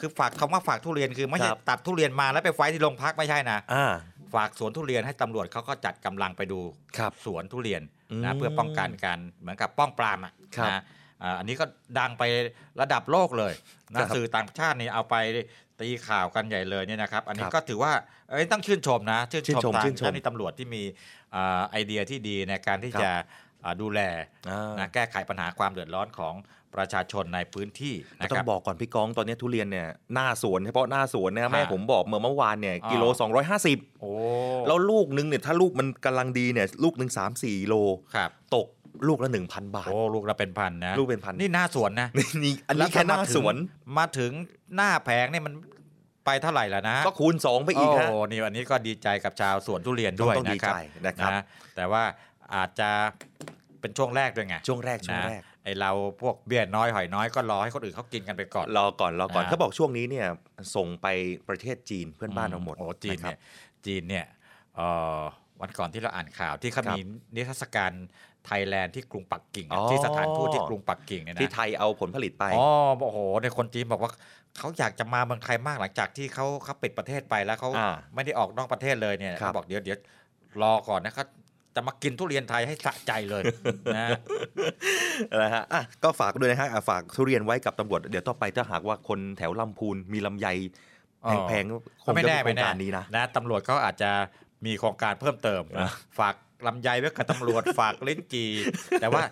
[0.00, 3.94] คือฝากคำว่าฝากทุเรียนคือไม่ใช่ครับตัดทุเรียนมาแล้วไปไฟท์ที่โรงพักไม่ใช่นะอ่า
[4.34, 6.60] ฝากสวนทุเรียนให้ตำรวจเขาก็จัดกำลังไปดู
[6.98, 10.80] ครับสวนทุเรียนอืนะมเพื่อป้องกันการเหมือนกับป้องปรามอะครับนะ
[11.22, 11.64] อ่าอันนี้ก็
[11.98, 12.22] ดังไป
[12.80, 13.52] ระดับโลกเลย
[13.92, 15.14] นะครับสื่อต่างชาตินี่เอาไป
[15.80, 17.92] ตีข่าวกันใหญ่เลยเนี่ยนะครับ อันนี้ครับก็ถือว่า
[18.30, 20.82] เอ้ยต้องชื่นชมนะ ชื่นชื่นชชมมทางชื่นชมเจ้าหน้าที่ตำรวจที่มี
[21.34, 23.12] อ่าไอเดียที่ดีในการที่ครับจะ
[23.64, 24.00] อ่าดูแล
[24.50, 26.34] อ่านะแก้ไขปัญหาความเดือดร้อนของ
[26.74, 33.04] ประชาชนในพื้นที่ก็นะต้คอรับงบอกก่อนพี่กองตอนนี้ทุเรียนเนี่ยหน้าสวนเฉพาะหน้าสวนนะฮะแม่ผมบอกเมื่อเมื่อวานเนี่ยอ่ากิโล
[33.52, 34.10] 250โอ้
[34.66, 37.74] แล้วลูกนึงเนี่ยถ้าลูกมันกำลังดีเนี่ยลูกหนึ่ง3 4โล
[38.14, 38.66] ครับตก
[39.08, 42.08] ลูกละ1,000บาท โอ้ลูกละเป็นพันนะ ลูกเป็นพันนี่หน้าสวนนะ
[42.44, 43.54] นี่อันนี้แค่หน้าสวน
[43.98, 44.32] มาถึง
[44.76, 45.54] หน้าแผงเนี่ยมัน
[46.26, 51.42] ไปเท่าไหร่แล้วนะก็คูณ 2 ไปอีกฮะโอ้นี่วันนี้ก็ดีใจกับชาวสวนทุเรียนด้วยต้องดีนะครับใจนะครับนะ
[51.76, 52.02] แต่ว่า
[52.54, 52.90] อาจจะ
[53.80, 55.90] เป็นช่วงแรกด้วยไงช่วงแรกช่วงนะแรกไอเรา
[56.22, 60.26] พวกเบี้ยน้อยหอยน้อยก็รอให้คนอื่นเขากินกันไปก่อนรอก่อนรอก่อนอ่าเขาบอกช่วงนี้เนี่ย
[60.74, 61.06] ส่งไป
[61.48, 63.38] ประเทศจีนเพื่อนบ้านเราหมดโอ้จีนครับเนี่ย
[63.86, 64.26] จีนเนี่ย
[64.76, 64.88] เอ่
[65.18, 65.20] อ
[65.60, 67.02] วันก่อนที่เราอ่านข่าวที่เขาครับมี
[67.34, 67.92] นิทรรศการ
[68.46, 72.66] ไทยแลนด์ที่กรุงปักกิ่งอ๋อะอที่สถานทูตที่กรุงปักกิ่งเนี่ยนะที่ไทยเอาผลผลิตไป อ๋อ
[73.04, 74.12] โอ้โหในคนจีนบอกว่า
[74.58, 79.98] เขาอยากจะมาเมืองไทยมากหลังจากที่เขาเขาปิดประเทศไปแล้วเขาอ่าไม่ได้ออกนอกประเทศเลยเนี่ยครับ เขาบอกเดี๋ยวเดี๋ยว
[80.62, 81.26] รอก่อนนะครับ
[81.74, 83.42] จะมากินทุเรียนไทยให้สะใจเลย
[83.96, 84.08] นะ
[85.42, 90.48] นะฮะอะก็ฝากด้วยนะฮะอะฝากทุเรียนไว้กับตำรวจ เดี๋ยวต่อไปถ้าหากว่าคนแถวลำพูนมีลำไย
[91.24, 94.10] อ๋อ แพงๆคก็งไม่จะแน่มีโครไม่งแน่การนี้นะ นะตำรวจเขาอาจจะ
[94.66, 96.34] มีโครงการเพิ่มเติมนะอะฝาก
[96.66, 98.44] ลำไยไว้กับตำรวจฝากลิ้นจี
[99.00, 99.22] แต่ว่า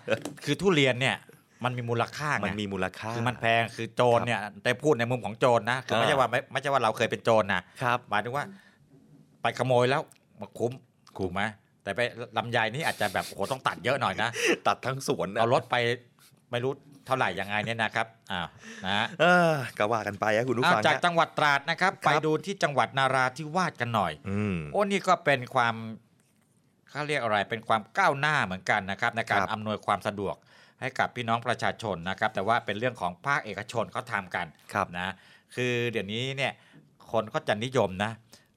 [0.45, 1.17] คือทุเรียนเนี่ย
[1.63, 8.45] มันมีมูลค่าไงมันมีมูลค่าคือมันแพงคือโจรเนี่ยแต่พูดในมุมของโจรนะคือไม่ใช่ว่าไม่ไม่ใช่ว่าเราเคยเป็นโจรนะครับหมายถึงว่า
[9.41, 10.01] ไปขโมยแล้ว
[10.41, 10.71] มาคุ้ม
[11.17, 11.41] คุ้มไหม
[11.83, 11.99] แต่ไป
[12.37, 14.29] ลำไยนี่อาจจะแบบโอ้โหต้องตัดเยอะหน่อยนะ
[14.67, 15.75] ตัดทั้งสวนนะเอารถไป
[16.51, 16.73] ไม่รู้
[17.05, 18.47] เท่าไหร่ยังไงเนี่ยนะครับอ้าว
[18.85, 25.75] นะเออก็ว่ากันไปอะคุณผู้อ้าวฟังจากฮะจังหวัดตราดนะครับ ไปดูที่จังหวัดนาราธิวาสกันหน่อยอืมโอ้นี่ก็เป็นความ
[26.93, 30.35] เขาเรียกอะไรเป็นความก้าวหน้าเหมือนกันนะครับในการครับอำนวยความสะดวก
[30.81, 35.09] ให้กับพี่น้องประชาชนนะครับ แต่ว่าเป็นเรื่องของภาคเอกชนเขาทำกันครับนะ
[35.55, 36.53] คือเดี๋ยวนี้เนี่ย
[37.11, 38.11] คนก็จะนิยมนะ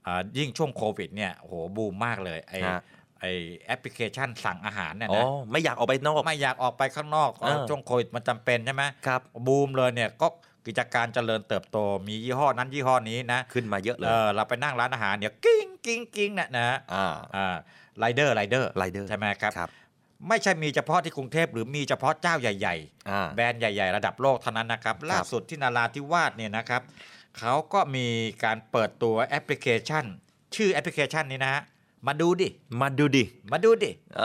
[0.06, 2.80] อ่ายิ่งช่วงโควิดเนี่ยโอ้โหบูมมากเลยไอฮะ
[3.20, 3.24] ไอ
[3.66, 10.28] แอปพลิเคชันสั่งอาหารเนี่ยอ๋อนะไม่อยากออกไปนอกไม่อยากออกไปข้างนอกเออช่วงโควิดมันจำเป็นใช่ไหมครับบูมเลยเนี่ยก็
[10.66, 11.78] กิจการเจริญเติบโต
[12.08, 17.56] มียี่ห้อนั้นยี่ห้อนี้นะขึ้นมาเยอะเลยเออเราไปนั่งร้านอาหารเดี๋ยวกิ้งกิ้งกิ้งนะนะอ่าอ่า
[18.00, 19.70] ไรเดอร์ไรเดอร์ไรเดอร์ใช่ไหมครับครับ
[20.28, 22.76] ไม่ใช่มีเฉพาะที่กรุงเทพหรือมีเฉพาะเจ้าใหญ่
[23.10, 26.82] อ่าๆแบรนด์ใหญ่ ๆ ระดับโลกเท่านั้นนะครับล่าสุดที่นราธิวาสเนี่ยนะครับ
[27.38, 28.06] เขาก็มี
[28.44, 30.04] การเปิดตัวแอปพลิเคชัน
[30.54, 31.62] ชื่อแอปพลิเคชันนี้นะฮะ
[32.06, 32.48] มาดูดิ
[32.80, 34.22] มาดูดิ มาดูดิ เอ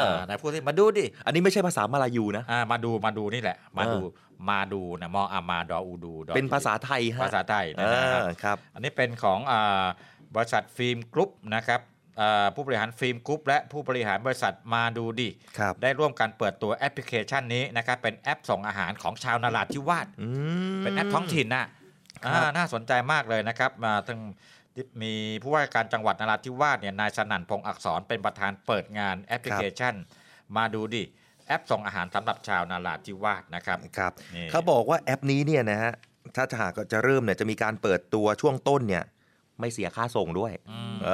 [0.00, 9.86] อไหนพูดสิมาดูดิ อันนี้ไม่ใช่ภาษามาลายูนะอ่ามาดู มาดูนี่แหละ มาดูเออมาดูนะมออามาดออูดูดอเป็นภาษาไทยฮะภาษาไทยเอนะครับอครับ อันนี้เป็นของอา
[10.34, 11.95] บริษัทฟิล์มกรุ๊ปนะครับอ่า
[12.54, 20.28] ผู้บริหารฟิล์มกรุ๊ปและผู้บริหารบริษัทมาดูดิครับได้ร่วมกันเปิดตัวแอปพลิเคชันนี้นะครับเป็นแอปส่งอาหารของชาวนาราธิวาสอื
[20.78, 21.66] มเป็นแอปท้องถิ่นน่ะ
[22.24, 24.20] ครับอ่าน่าสนใจมากเลยนะครับมาทั้ง
[25.02, 29.94] มีผู้ว่าการจังหวัดนราธิวาสเนี่ยนายสนั่นพงษ์อักษรเป็นประธานเปิดงานแอปพลิเคชัน
[30.56, 31.04] มาดูดิ
[31.46, 35.92] แอปส่งอาหารสำหรับชาวนาราธิวาสนะครับครับนี่เขาบอกว่าแอปนี้เนี่ยนะฮะ
[36.36, 39.04] ถ้าจะหากจะเริ่มเนี่ยจะมีการเปิดตัวช่วงต้นเนี่ย
[39.60, 41.10] ไม่เสียค่าส่งด้วยอืมเอ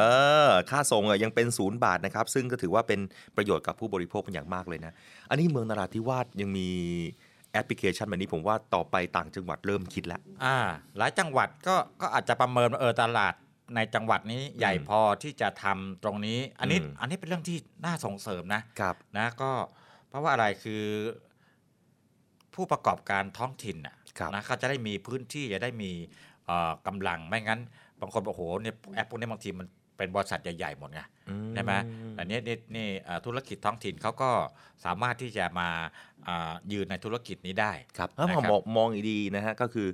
[0.48, 3.00] อ ค่าส่งอะยังเป็นศูนย์บาทนะครับ ซึ่งก็ถือว่าเป็น
[3.36, 4.92] ประโยชน์กับผู้บริโภคเป็นอย่างมากเลยนะ
[5.30, 6.68] อันนี้เมืองนราธิวาสยังมี
[7.52, 10.56] แอปพลิเคชันแบบนี้ผมว่าต่อไปต่างจังหวัดเริ่มคิดแล้ว อ่า
[10.96, 13.34] หลายจังหวัดก็ก็อาจจะประเมินว่าเออตลาด
[13.76, 19.50] ในจังหวัดนี้ใหญ่พอที่จะทำตรงนี้ อันนี้อืมอันนี้เป็นเรื่องที่น่าส่งเสริมนะครับนะก็
[20.08, 20.84] เพราะว่าอะไรคือ
[22.54, 25.90] ผู้ประกอบการท้องถิ่นน่ะครับนะเขาจะได้มีพื้นที่จะได้มี
[26.46, 27.60] เอ่อกำลังไม่งั้น
[28.02, 29.66] บางคนบอกโอ้โหเนี่ยแอปพวกนี้บางทีมัน
[29.98, 31.72] เป็นบริษัทใหญ่ ๆ หมดไงอืมใช่ไหม
[32.12, 34.30] แต่เนี้นี่นี่เอ่อธุรกิจท้องถิ่นเขาก็
[34.84, 35.68] สามารถที่จะมา
[36.28, 39.88] อ่ายืนในธุรกิจนี้ได้ครับถ้านะผมมองมองอีกดีนะฮะก็คือ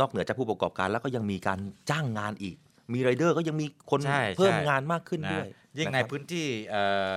[0.00, 1.58] นอกเหนือจากผู้ประกอบการแล้วก็ยังมีการ
[1.90, 2.56] จ้างงานอีก
[2.92, 5.48] มีไรเดอร์ก็ยังมีคนใช่เพิ่มใช่งานมากขึ้นนะด้วย
[5.78, 6.82] ยิ่งะในครับพื้นที่เอ่
[7.12, 7.14] อ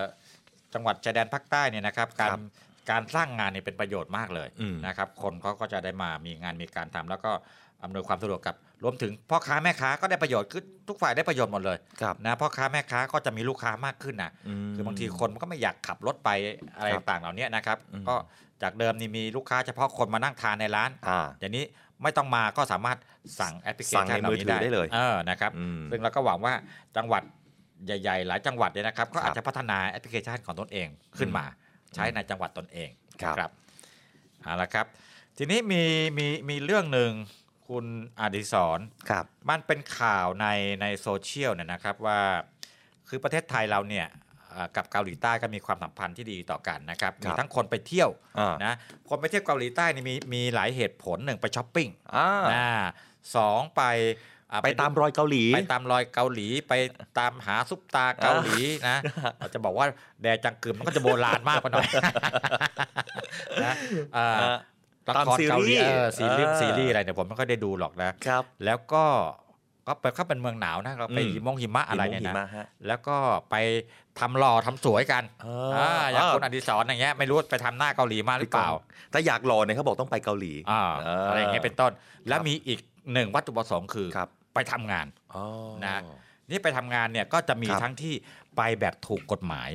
[0.73, 2.41] จังหวัดชายแดนภาคใต้เนี่ยนะครับการครับ
[2.91, 7.31] การสร้างงานเนี่ยเป็นประโยชน์มากเลยอืมนะครับ คนเขาก็จะได้มามีงานมีการทำแล้วก็
[7.83, 8.55] อำนวยความสะดวกกับ
[8.85, 14.31] รวมถึงพ่อค้าแม่ค้าก็ได้ประโยชน์คือทุกฝ่ายได้ประโยชน์หมดเลยครับนะพ่อค้าแม่ค้าก็จะมีลูกค้ามากขึ้นนะ
[14.65, 16.29] มคือบางทีคนมันก็ไม่อยากขับรถไป
[16.75, 18.15] อะไรครับต่างๆเหล่านี้นะครับอืมก็
[18.63, 21.63] จากเดิมนี่มีลูกค้าเฉพาะคนมานั่งทานในร้านอ่าอย่างนี้
[22.03, 22.97] ไม่ต้องมาก็สามารถ
[23.39, 26.53] สั่งแอปพลิเคสั่งชัในนเหล่ามือนี้ถือได้เลยเออนะครับอืมซึ่งเราก็หวังว่า
[26.97, 27.23] จังหวัด
[27.85, 31.45] ใหญ่ๆ หลายจังหวัดเนี่ยนะครับ ก็ครับอาจจะพัฒนาแอปพลิเคชันของตนเองขึ้นมา
[31.95, 32.89] ใช้ในจังหวัดตนเอง
[33.21, 33.51] ครับครับ
[34.43, 34.85] เอาละครับ
[35.37, 35.83] ทีนี้มี
[36.17, 37.11] มีมีเรื่องหนึ่ง
[37.67, 37.85] คุณ
[38.19, 40.47] อดิศรครับมันเป็นข่าวใน
[40.81, 42.19] ในโซเชียลเนี่ยนะครับว่า
[43.07, 44.07] คือประเทศไทยเราเนี่ย
[44.49, 48.09] เอ่อกับเกาหลีใต้ก็มีความสัมพันธ์ที่ดีต่อกันนะครับครับมีทั้งคนไปเที่ยว
[48.39, 48.73] อ่านะ
[49.09, 52.67] คนไปเที่ยวเกาหลีใต้นี่มีมีหลายเหตุผลหนึ่งไปช้อปปิ้งอ่านะ
[53.35, 53.83] สองไป
[54.51, 56.73] อะไปตามรอยเกาหลี ไปตามรอยเกาหลีไป
[57.19, 58.57] ตามหาซุปตาเกาหลี
[58.89, 58.97] นะ
[59.39, 59.85] เราจะบอกว่า
[60.21, 61.87] แดจังกึมมันก็จะโบราณมากไปหน่อย
[63.65, 63.75] นะ
[64.13, 64.57] เอ่ออ่า
[65.07, 69.03] ละตามครเกาหลีซีรีส์เออซีรีส์อ่าซีรีส์อะไรเนี่ยผมไม่ค่อยได้ดูหรอกนะครับ แล้วก็
[69.87, 73.15] ก็ไปเข้าเป็นเมืองหนาวนะเราไปอืมหิมงหิมะอะไรเนี่ยหิมะนะฮะแล้วก็
[73.49, 73.55] ไป
[74.19, 78.69] ทำหล่อทำสวยกันเอออ่าอย่างอ่าคุณอดิศรอย่างเงี้ยไม่รู้ไปทำหน้าเกาหลีมาหรือเปล่า
[79.13, 80.91] ถ้าอยากรอเนี่ยเขาบอกต้องไปเกาหลีอ่า
[81.27, 81.91] อะไรอย่างเงี้ยเป็นต้น
[82.27, 82.79] แล้วครับมีอีก
[83.13, 85.43] หนึ่งวัตถุประสงค์คือครับไปทำงานอ๋อ
[85.85, 86.01] นะ
[86.49, 88.13] นี่ไปทำงานเนี่ยก็จะมีครับทั้งที่
[88.57, 89.69] ไปแบบถูกกฎหมาย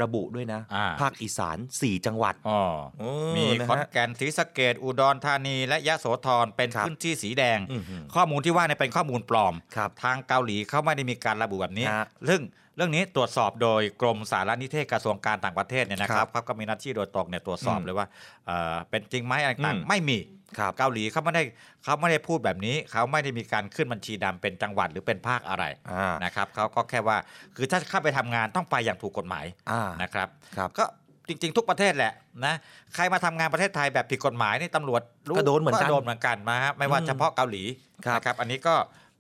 [0.03, 2.61] ระบุด้วยนะอ่าภาคอีสาน 4 จังหวัดอ๋อ
[2.99, 12.41] โอ้มีนะขอนฮะแก่นศรีสะเกดอุดรธานีและยะโสธรเป็นครับพื้นที่สีแดงอื้อหือข้อมูลที่ว่าเนี่ยเป็นข้อมูลปลอมครับทางเกาหลีเขาไม่ได้มีการระบุแบบนี้ฮะซึ่ง
[12.77, 18.07] เรื่องนี้ตรวจสอบโดยกรมสารนิเทศกระทรวงการต่างประเทศเนี่ยนะคครัรับบเขาก็มีหน้าที่โดยตรงเนี่ยตรวจสอบอืมเลยว่า
[18.47, 20.36] เอ่อเป็นจริงไหมอะไรต่างอืมๆไม่มีครับ
[20.79, 21.43] เกาหลีเขาไม่ได้
[21.85, 27.17] เขาไม่ได้พูดแบบนี้เขาไม่ได้มีการขึ้นบัญชีดำเป็นจังหวัดหรือเป็นภาคอะไรอ่านะครับเขาก็แค่ว่า
[27.57, 30.85] คือถ้าเข้าไปทำงานต้องไปอย่างถูกกฎหมายอ่านะครับครับก็
[31.29, 32.13] จริง ๆ ทุกประเทศแหละ
[32.45, 32.55] นะ
[32.95, 37.63] ใครมาทำงานประเทศไทยแบบผิดกฎหมายนี่ตำรวจรู้ก็โดนเหมือนกันโดนเหมือนกันมาฮะไม่ว่าอืมเฉพาะเกาหลี
[38.07, 38.75] ครับนะครับอันนี้ก็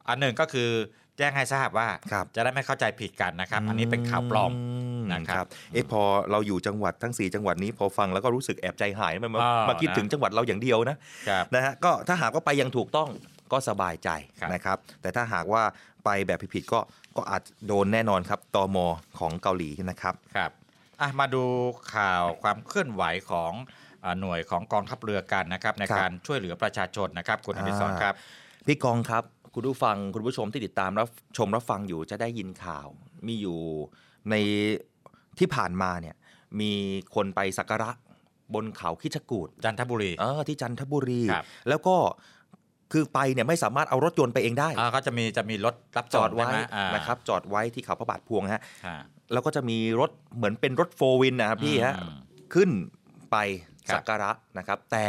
[0.08, 0.68] อันหนึ่งก็คือ
[1.18, 4.52] แจ้งให้ทราบว่าครับจะได้ไม่เข้าใจผิดกันนะครับ อันนี้เป็นข่าวปลอม
[5.12, 10.96] นะครับเอ๊ะพอเราอยู่จังหวัดทั้ง 4 จังหวัดนี้พอฟังแล้วก็รู้สึกแอบใจหายมันมาอ่ามมาคิดนะถึงจังหวัดเราอย่างเดียวนะ
[11.28, 13.08] ครับนะฮะก็ถ้าหากว่าไปอยังถูกต้อง
[13.52, 14.10] ก็สบายใจ
[14.40, 15.62] ครับนะครับ แต่ถ้าหากว่า
[16.04, 16.80] ไปแบบผิดๆก็
[17.16, 18.76] ก็อาจโดนแน่นอนครับตม
[19.18, 20.50] ของเกาหลีนะครับครับ
[21.00, 21.44] อะมาดู
[21.94, 23.52] ข่าวความเคลื่อนไหวของ
[24.04, 28.14] อ่าหน่วยของกองทัพเรือกันนะครับ ในครับการช่วยเหลือประชาชนนะครับ คุณอดิศรครับ
[28.66, 29.22] พี่กองครับ
[29.58, 32.88] คุณผู้ฟังคุณผู้ชมที่ติดตามรับชมรับฟังอยู่จะได้ยินข่าว
[33.26, 33.58] มีอยู่
[34.30, 34.34] ใน
[35.38, 36.16] ที่ผ่านมาเนี่ย
[36.60, 36.72] มี
[37.14, 37.90] คนไปสักการะ
[38.54, 41.96] บนเขาคิชกูดจันทบุรีเออที่จันทบุรีครับแล้วก็
[42.92, 48.96] คือไปเนี่ยไม่สามารถเอารถยนต์ไปเองได้อ่าเขาจะมีจะมีรถรับจส่องดไว้ใช่หมอ่านะครับจอดไว้ที่เขาพระบาทพวงฮะอ่า
[49.32, 52.16] แล้วก็จะมีรถเหมือนเป็นรถโฟวินนะครับพี่ฮะอืม
[52.54, 52.70] ขึ้น
[53.30, 53.36] ไป
[53.88, 55.06] ครับสักการะนะครับ แต่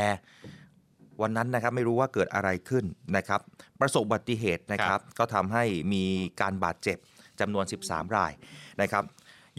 [1.22, 2.86] วันนั้นนะครับไม่รู้ว่าเกิดอะไรขึ้น
[3.18, 3.41] นะครับ
[3.80, 5.63] ประสบอุบัติเหตุนะครับ ก็ทำให้
[5.93, 6.03] มี
[6.41, 6.97] การบาดเจ็บ
[7.39, 8.32] จำนวน 13 ราย
[8.82, 9.05] นะครับ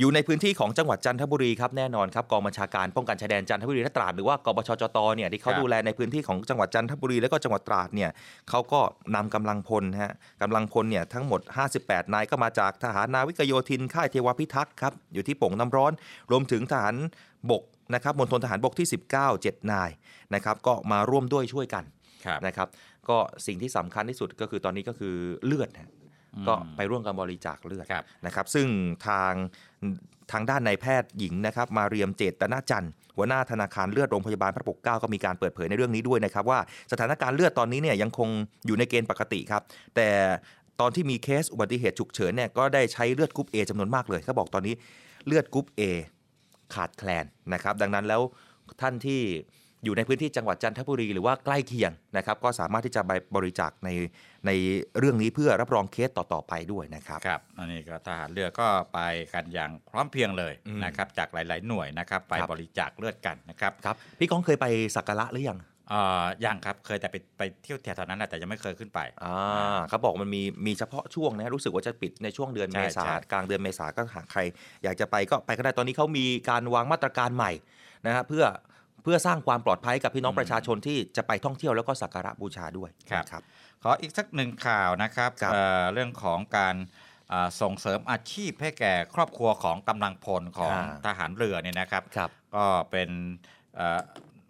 [0.00, 8.10] อยู่ในพื้นที่ของจังหวัดจันทบุรีครับแน่นอนครับกองบัญชาการป้องกันชายแดนจันทบุรีและตราดหรือว่ากบชจตเนี่ยที่เขาครับดูแลในพื้นที่ของจังหวัดจันทบุรีและก็จังหวัดตราดเนี่ย
[8.48, 8.80] เขาก็
[9.14, 11.40] นำกำลังพลฮะกำลังพลเนี่ยทั้งหมด
[11.78, 15.92] 58 นายก็มาจากทหารนาวิกโยธินค่ายเทวพิทักษ์ครับอยู่ที่โป่งน้ำร้อน
[16.30, 16.94] รวมถึงทหาร
[17.50, 17.62] บก
[17.94, 19.90] นะครับมณฑลทหารบกที่ 19 7 นาย
[20.34, 21.84] นะครับก็มาร่วมด้วยช่วยกัน
[22.26, 22.68] ครับนะครับ
[23.08, 25.14] ก็สิ่งที่สำคัญที่สุดก็คือตอนนี้ก็คือ
[25.46, 25.90] เลือดฮะ
[26.34, 28.66] อืมก็ไปร่วมกันบริจาคเลือดครับนะครับ ซึ่ง
[29.06, 29.32] ทาง
[30.32, 36.58] ทางด้านนายแพทย์หญิงนะครับ มาเรียมเจตนาจันทร์หัวหน้าธนาคารเลือดโรงพยาบาลพระปกเกล้าก็มีการเปิดเผยในเรื่องนี้ด้วยนะครับ ว่า
[36.92, 38.28] สถานการณ์เลือดตอนนี้เนี่ยยังคง
[38.66, 39.62] อยู่ในเกณฑ์ปกติครับ
[39.96, 40.08] แต่
[40.80, 44.74] ตอนที่มีเคสอุบัติเหตุฉุกเฉินเนี่ยก็ได้ใช้เลือดกรุ๊ป A จำนวนมากเลยเขาบอกตอนนี้
[45.26, 45.82] เลือดกรุ๊ป A
[46.74, 48.22] ขาดแคลนนะครับ ดังนั้นแล้ว
[48.80, 49.22] ท่านที่
[49.84, 53.90] อยู่ในพื้นที่จังหวัดจันทบุรี หรือว่าใกล้เคียงนะครับ ก็สามารถที่จะไปบริจาคใน
[54.46, 54.50] ใน
[54.98, 59.00] เรื่องนี้เพื่อรับรองเคสต่อ ๆ ไปด้วยนะครับครับอันนี้ก็ทหารเรือก็ไป
[59.34, 64.66] กันอย่างพร้อมเพรียงเลยอืมนะครับจากหลาย ๆ หน่วยนะครับไปครับบริจาคเลือดกันนะครับครับพี่ก้องเคยไป
[64.96, 74.40] สักการะหรือยังเอ่อยังครับเคยแต่ไปไปเที่ยวแถวๆนั้นนะแต่ยังไม่เคยขึ้นไปอ่าเขาบอกมันมีมีเฉพาะช่วงนะรู้สึกว่าจะปิดในช่วงเดือนใช่เมษาใช่กลางเดือนเมษาก็หากใคร
[74.84, 77.52] อยากจะไปก็ไปก็ได้ตอนนี้เขามีการวางมาตรการใหม่
[78.06, 78.44] นะฮะเพื่อ
[79.02, 83.42] เพื่อสร้างความปลอดภัยกับพี่น้องประชาชนที่จะไปท่องเที่ยวแล้วก็สักการะบูชาด้วยครับนะครับ
[83.82, 86.76] ขออีกสักหนึ่งข่าวนะครับครับเอ่อเรื่องของการ
[87.32, 93.10] อ่าส่งเสริมอาชีพให้แก่ครอบครัวของกำลังพลของอ่าทหารเรือเนี่ยนะครับครับก็เป็น
[93.76, 94.00] เอ่อ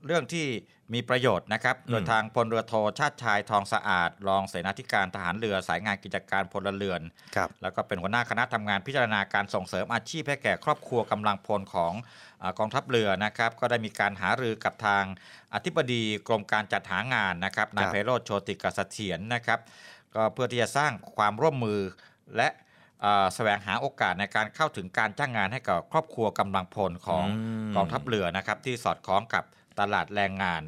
[0.06, 0.46] เรื่องที่
[0.94, 7.00] มีประโยชน์นะครับอืมโดยทางพลเรือโทชาติชายทองสะอาด รองเสนาธิการทหารเรือสายงานกิจการพลเรือน
[7.36, 11.92] ครับแล้วก็เป็นหัวหน้าคณะทำงานพิจารณาการส่งเสริมอาชีพให้แก่ครอบครัวกำลังพลของ
[12.42, 15.04] อากองทัพเรือนะครับ ก็ได้มีการหารือกับทาง
[15.54, 19.58] อธิบดีกรมการจัดหางานนะครับนายไพโรธโชติกเสถียรนะครับ
[20.14, 21.80] ก็เพื่อที่จะสร้างความร่วมมือ
[22.36, 22.48] และ
[23.00, 27.24] เอ่อแสวงหาโอกาสในการเข้าถึงการจ้างงานให้กับครอบครัวกำลังพลของ
[27.72, 29.44] มกองทัพเรือนะครับ ที่สอดคล้องกับ
[29.80, 30.62] ตลาดแรงงาน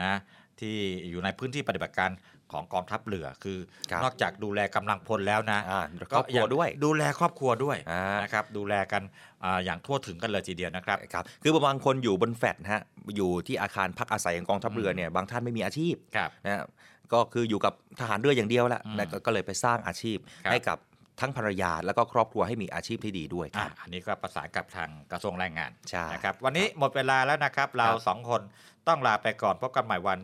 [0.00, 0.12] นะ
[0.60, 0.76] ที่
[1.10, 2.10] อยู่ในพื้นที่ปฏิบัติการ
[2.52, 3.58] ของกองทัพเรือคือ
[3.90, 5.82] ครับนอกจากดูแลกำลังพลแล้วนะอ่า
[6.12, 9.02] ครอบครัวด้วย ดูแลครอบครัวด้วยอ่านะครับดูแลกัน
[9.44, 12.82] อ่าอย่างทั่วถึงกันเลยทีเดียวนะครับครับ คือบางคนอยู่บนแฟลตนะฮะ
[13.16, 16.64] อยู่ที่อาคารพักอาศัยของกองทัพเรือเนี่ยบางท่านไม่มีอาชีพครับนะฮะ
[17.12, 20.78] ก็คืออยู่กับทหารเรืออย่างเดียวแหละอืมนะก็ก็เลยไปสร้างอาชีพครับให้กับ
[21.20, 28.42] ทั้งภรรยาแล้วก็ครอบครัวให้มีอาชีพที่ดีด้วยคอะรับอันนี้ก็ประสานกับทางกระทรวงแรงงานใช่นะครับ วันนี้หมดเวลาแล้วนะครับ เราครับสองคน
[28.88, 30.18] ต้องลาไปก่อนพบกันใหม่วัน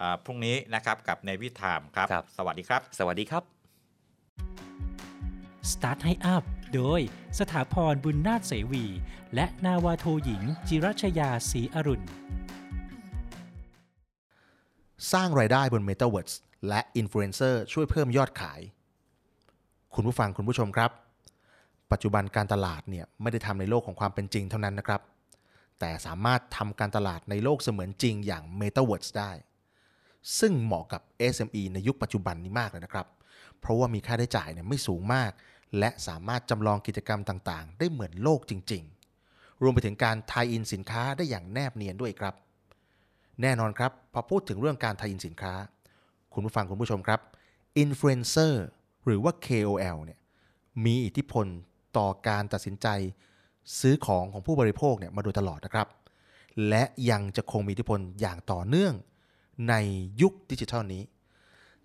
[0.00, 3.42] อ่าพรุ่งนี้นะครับกับในวิถามครับครับ สวัสดีครับ สวัสดีครับ
[5.70, 6.44] Start ให้อัพ
[6.74, 7.00] โดย
[7.38, 8.84] สถาพรบุญนาถเสวี
[9.34, 12.06] และนาวาโทหญิง จิรัชยาศรีอรุณ
[15.12, 16.34] สร้างรายได้บน Metaverse
[16.68, 18.60] และอินฟลูเอนเซอร์ช่วยเพิ่มยอดขาย
[19.94, 20.90] คุณผู้ฟังคุณผู้ชมครับ
[21.92, 25.00] ปัจจุบันการตลาดเนี่ยไม่ได้ทำในโลกของความเป็นจริงเท่านั้นนะครับ
[25.80, 29.32] แต่สามารถทำการตลาดในโลกเสมือนจริงอย่าง Metaverse ได้
[30.38, 31.02] ซึ่งเหมาะกับ
[31.34, 33.06] SME ในยุคปัจจุบันนี้มากเลยนะครับ
[33.60, 35.30] เพราะว่ามีค่าใช้จ่ายเนี่ยไม่สูงมาก
[35.78, 38.82] และสามารถจำลองกิจกรรมต่างๆ ได้เหมือนโลกจริง
[39.22, 42.34] ๆ รวมไปถึงการ tie-in สินค้าได้อย่างแนบเนียนด้วยครับ
[43.42, 45.54] แน่นอนครับพอพูดถึงเรื่องการ tie-in สินค้า
[46.34, 47.20] คุณผู้ฟังคุณผู้ชมครับ
[47.78, 48.64] อินฟลูเอนเซอร์
[49.04, 50.18] หรือว่า KOL เนี่ย
[50.84, 51.46] มีอิทธิพล
[51.96, 52.86] ต่อการตัดสินใจ
[53.80, 55.88] ซื้อของของผู้บริโภคเนี่ยมาโดยตลอดนะครับ
[56.68, 58.94] และยังจะคงมีอิทธิพลอย่างต่อเนื่อง
[59.68, 59.74] ใน
[60.20, 61.02] ยุคดิจิทัลนี้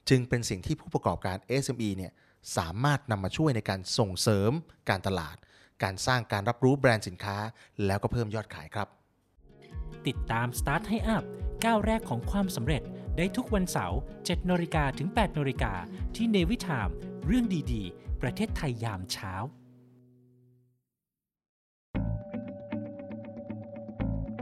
[0.09, 2.11] จึงเป็นสิ่งที่ผู้ประกอบการ SME เนี่ย
[2.57, 4.51] สามารถนำมาช่วยในการส่งเสริม
[4.89, 5.35] การตลาด
[5.83, 7.37] การสร้างการรับรู้แบรนด์สินค้า
[7.85, 8.87] แล้วก็เพิ่มยอดขายครับ
[10.07, 11.23] ติดตาม Start ให้อัพ
[11.65, 12.81] ก้าวแรกของความสำเร็จ
[13.17, 15.73] ได้ทุกวันเสาร์7นาฬิกาถึง8นาฬิกา
[16.15, 16.89] ที่เนวิทาม
[17.25, 19.33] เรื่องดีๆ ประเทศไทยยามเช้า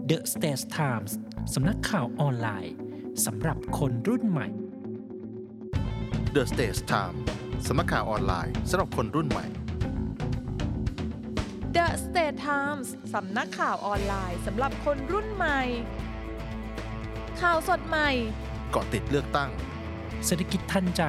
[0.09, 1.11] The States Times
[1.53, 2.75] สำนักข่าวออนไลน์
[3.25, 4.47] สำหรับคนรุ่นใหม่
[6.35, 7.17] The Stage Time
[7.67, 9.45] สำนักข่าวออนไลน์สำหรับคนรุ่นใหม่
[11.75, 15.61] The The State Times สำนักข่าวออนไลน์สำหรับคนรุ่นใหม่
[17.41, 18.09] ข่าวสดใหม่
[18.75, 19.49] เกาะติดเลือกตั้ง
[20.25, 21.03] เศรษฐกิจทันใจ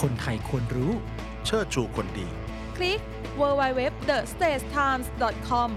[0.00, 0.92] คนไทยควรรู้
[1.46, 2.28] เชิดชูคนดี
[2.76, 3.00] คลิก
[3.40, 5.68] www.thestatimes.com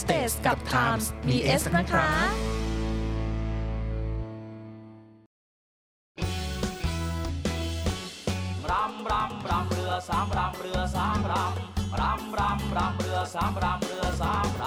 [0.00, 2.08] States กับ Times มี S นะคะ
[8.70, 14.64] รำรำรำเรือสามรำเรือสามรำรำรำรำเรือสามรำเรือสามร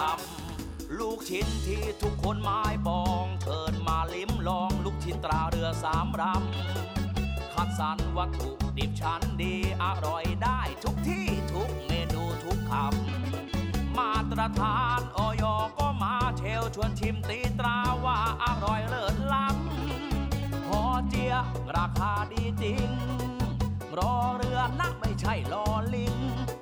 [0.50, 15.44] ำลูกชิ้นที่ทุกคนหมายปองเชิญมาลิ้มลอง ลูกชิ้นตราเรือสามรำ คัดสรรวัตถุดิบชั้นดีอร่อยได้ทุกที่ทุกเมนูทุกคำ มาตรฐานออย
[15.78, 21.34] ก็มาเชลชวนชิมตีตราว่าอร่อยเลิศล้ำ พอเจีย
[21.78, 22.90] ราคาดีจริง
[23.98, 25.66] รอเรือนะไม่ใช่รอ
[25.96, 26.16] ลิง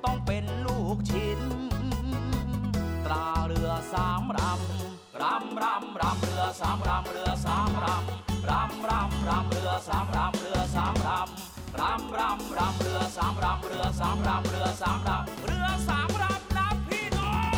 [0.03, 1.41] ต้องเป็นลูกชิ้น
[3.05, 17.49] ตราเรือสามรำ รำรำรำเรือสามรำเรือสามรำรำรำรำเรือสามรำเรือสามรำรำรำรำเรือสามรำเรือสามรำเรือสามรำเรือสามรำนะพี่น้อง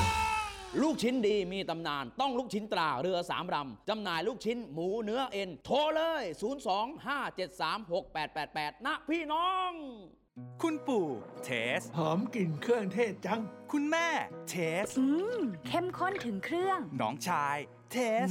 [0.82, 6.24] ลูกชิ้นดีมีตำนานต้องลูกชิ้นตราเรือสามรำจำหน่ายลูกชิ้นหมูเนื้อเอ็นโทรเลย
[7.54, 9.72] 025736888 นะพี่น้อง
[10.62, 11.08] คุณปู่
[11.44, 14.08] เทส หอมกลิ่นเครื่องเทศจัง คุณแม่
[14.50, 15.06] เทส อื
[15.38, 17.58] ม เข้มข้นถึงเครื่อง น้องชาย
[17.92, 18.30] เทส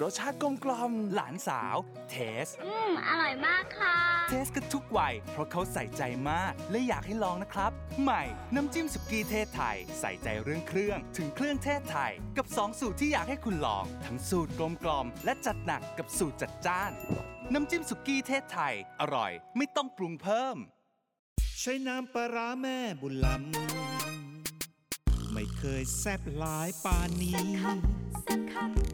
[0.00, 1.76] รสชาติกลมกล่อมหลานสาว
[2.10, 3.96] เทส อืม อร่อยมากค่ะ
[4.28, 7.70] เทสกันทุกวัย เพราะเขาใส่ใจมาก และอยากให้ลองนะครับ
[8.02, 8.22] ใหม่
[8.54, 16.92] น้ำจิ้มสุกี้เทศไทย ใส่ใจเรื่องเครื่อง ถึงเครื่องเทศไทย กับ 2 สูตรที่อยากให้คุณลอง ทั้งสูตรกลมกล่อมและจัดหนักกับสูตรจัดจ้าน
[17.52, 20.58] น้ำจิ้มสุกี้เทศไทย อร่อย ไม่ต้องปรุงเพิ่ม
[21.60, 27.42] ใช้น้ำปลาร้าแม่บุญลำไม่เคยแซบหลายปานนี้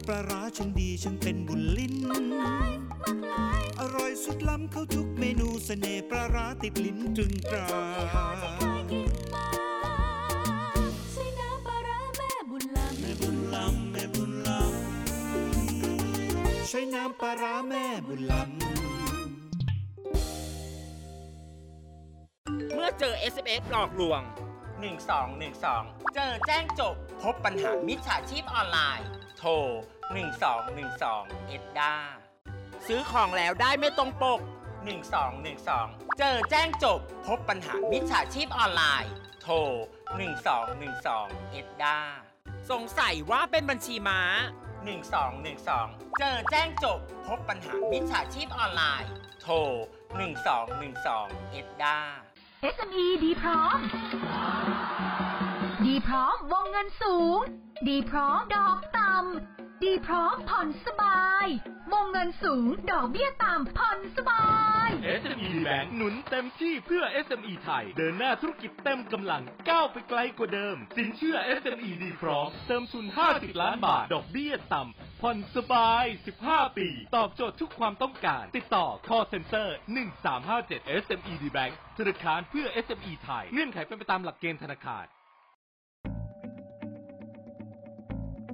[0.07, 1.95] ปลาร้าฉันดีฉันเป็นบุญลิ้น
[3.79, 7.67] อร่อยสุดล้ำเข้าทุกเมนูเสน่ห์ปลาร้าติดลิ้นตรึงตรา
[11.11, 18.80] ใช้น้ำปลาร้าแม่บุญลำ
[22.83, 24.21] มื่อเจอ SMS หลอกลวง
[25.17, 29.07] 1212 เจอแจ้งจบ พบปัญหามิจฉาชีพออนไลน์
[29.37, 29.51] โทร
[30.49, 31.93] 1212 เอ็ดดา
[32.87, 34.39] ซื้อของแล้วได้ไม่ตรงปก
[35.29, 39.11] 1212 เจอแจ้งจบ พบปัญหามิจฉาชีพออนไลน์
[39.41, 39.55] โทร
[40.73, 41.97] 1212 เอ็ดดา
[42.71, 44.21] สงสัยว่าเป็นบัญชีม้า
[45.39, 49.11] 1212 เจอแจ้งจบ พบปัญหามิจฉาชีพออนไลน์
[49.41, 49.55] โทร
[50.53, 51.97] 1212 เอ็ดดา
[52.75, 53.77] SME ดีพร้อม
[55.85, 57.39] ดีพร้อมวงเงินสูง
[57.87, 61.47] ดีพร้อมดอกต่ำ ดีพร้อมผ่อนสบาย
[61.91, 64.45] วงเงินสูง ดอกเบี้ยต่ำผ่อนสบา
[64.87, 64.89] ย
[65.21, 76.05] SME Bank หนุนเต็มที่เพื่อ SME ไทย เดินหน้าธุรกิจเต็มกำลังก้าวไปไกลกว่าเดิม สินเชื่อ SME ดีพร้อม เติมทุน 50 ล้านบาท ดอกเบี้ยต่ำผ่อนสบาย
[76.41, 79.67] 15 ปี ตอบโจทย์ทุกความต้องการ ติดต่อ call center
[80.35, 85.05] 1357 SME D Bank ธนาคารเพื่อ SME ไทย เงื่อนไขเป็นไปตามหลักเกณฑ์ธนาคาร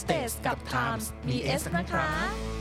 [0.00, 2.55] สเตสกับไทมส์มีเอสนะคะ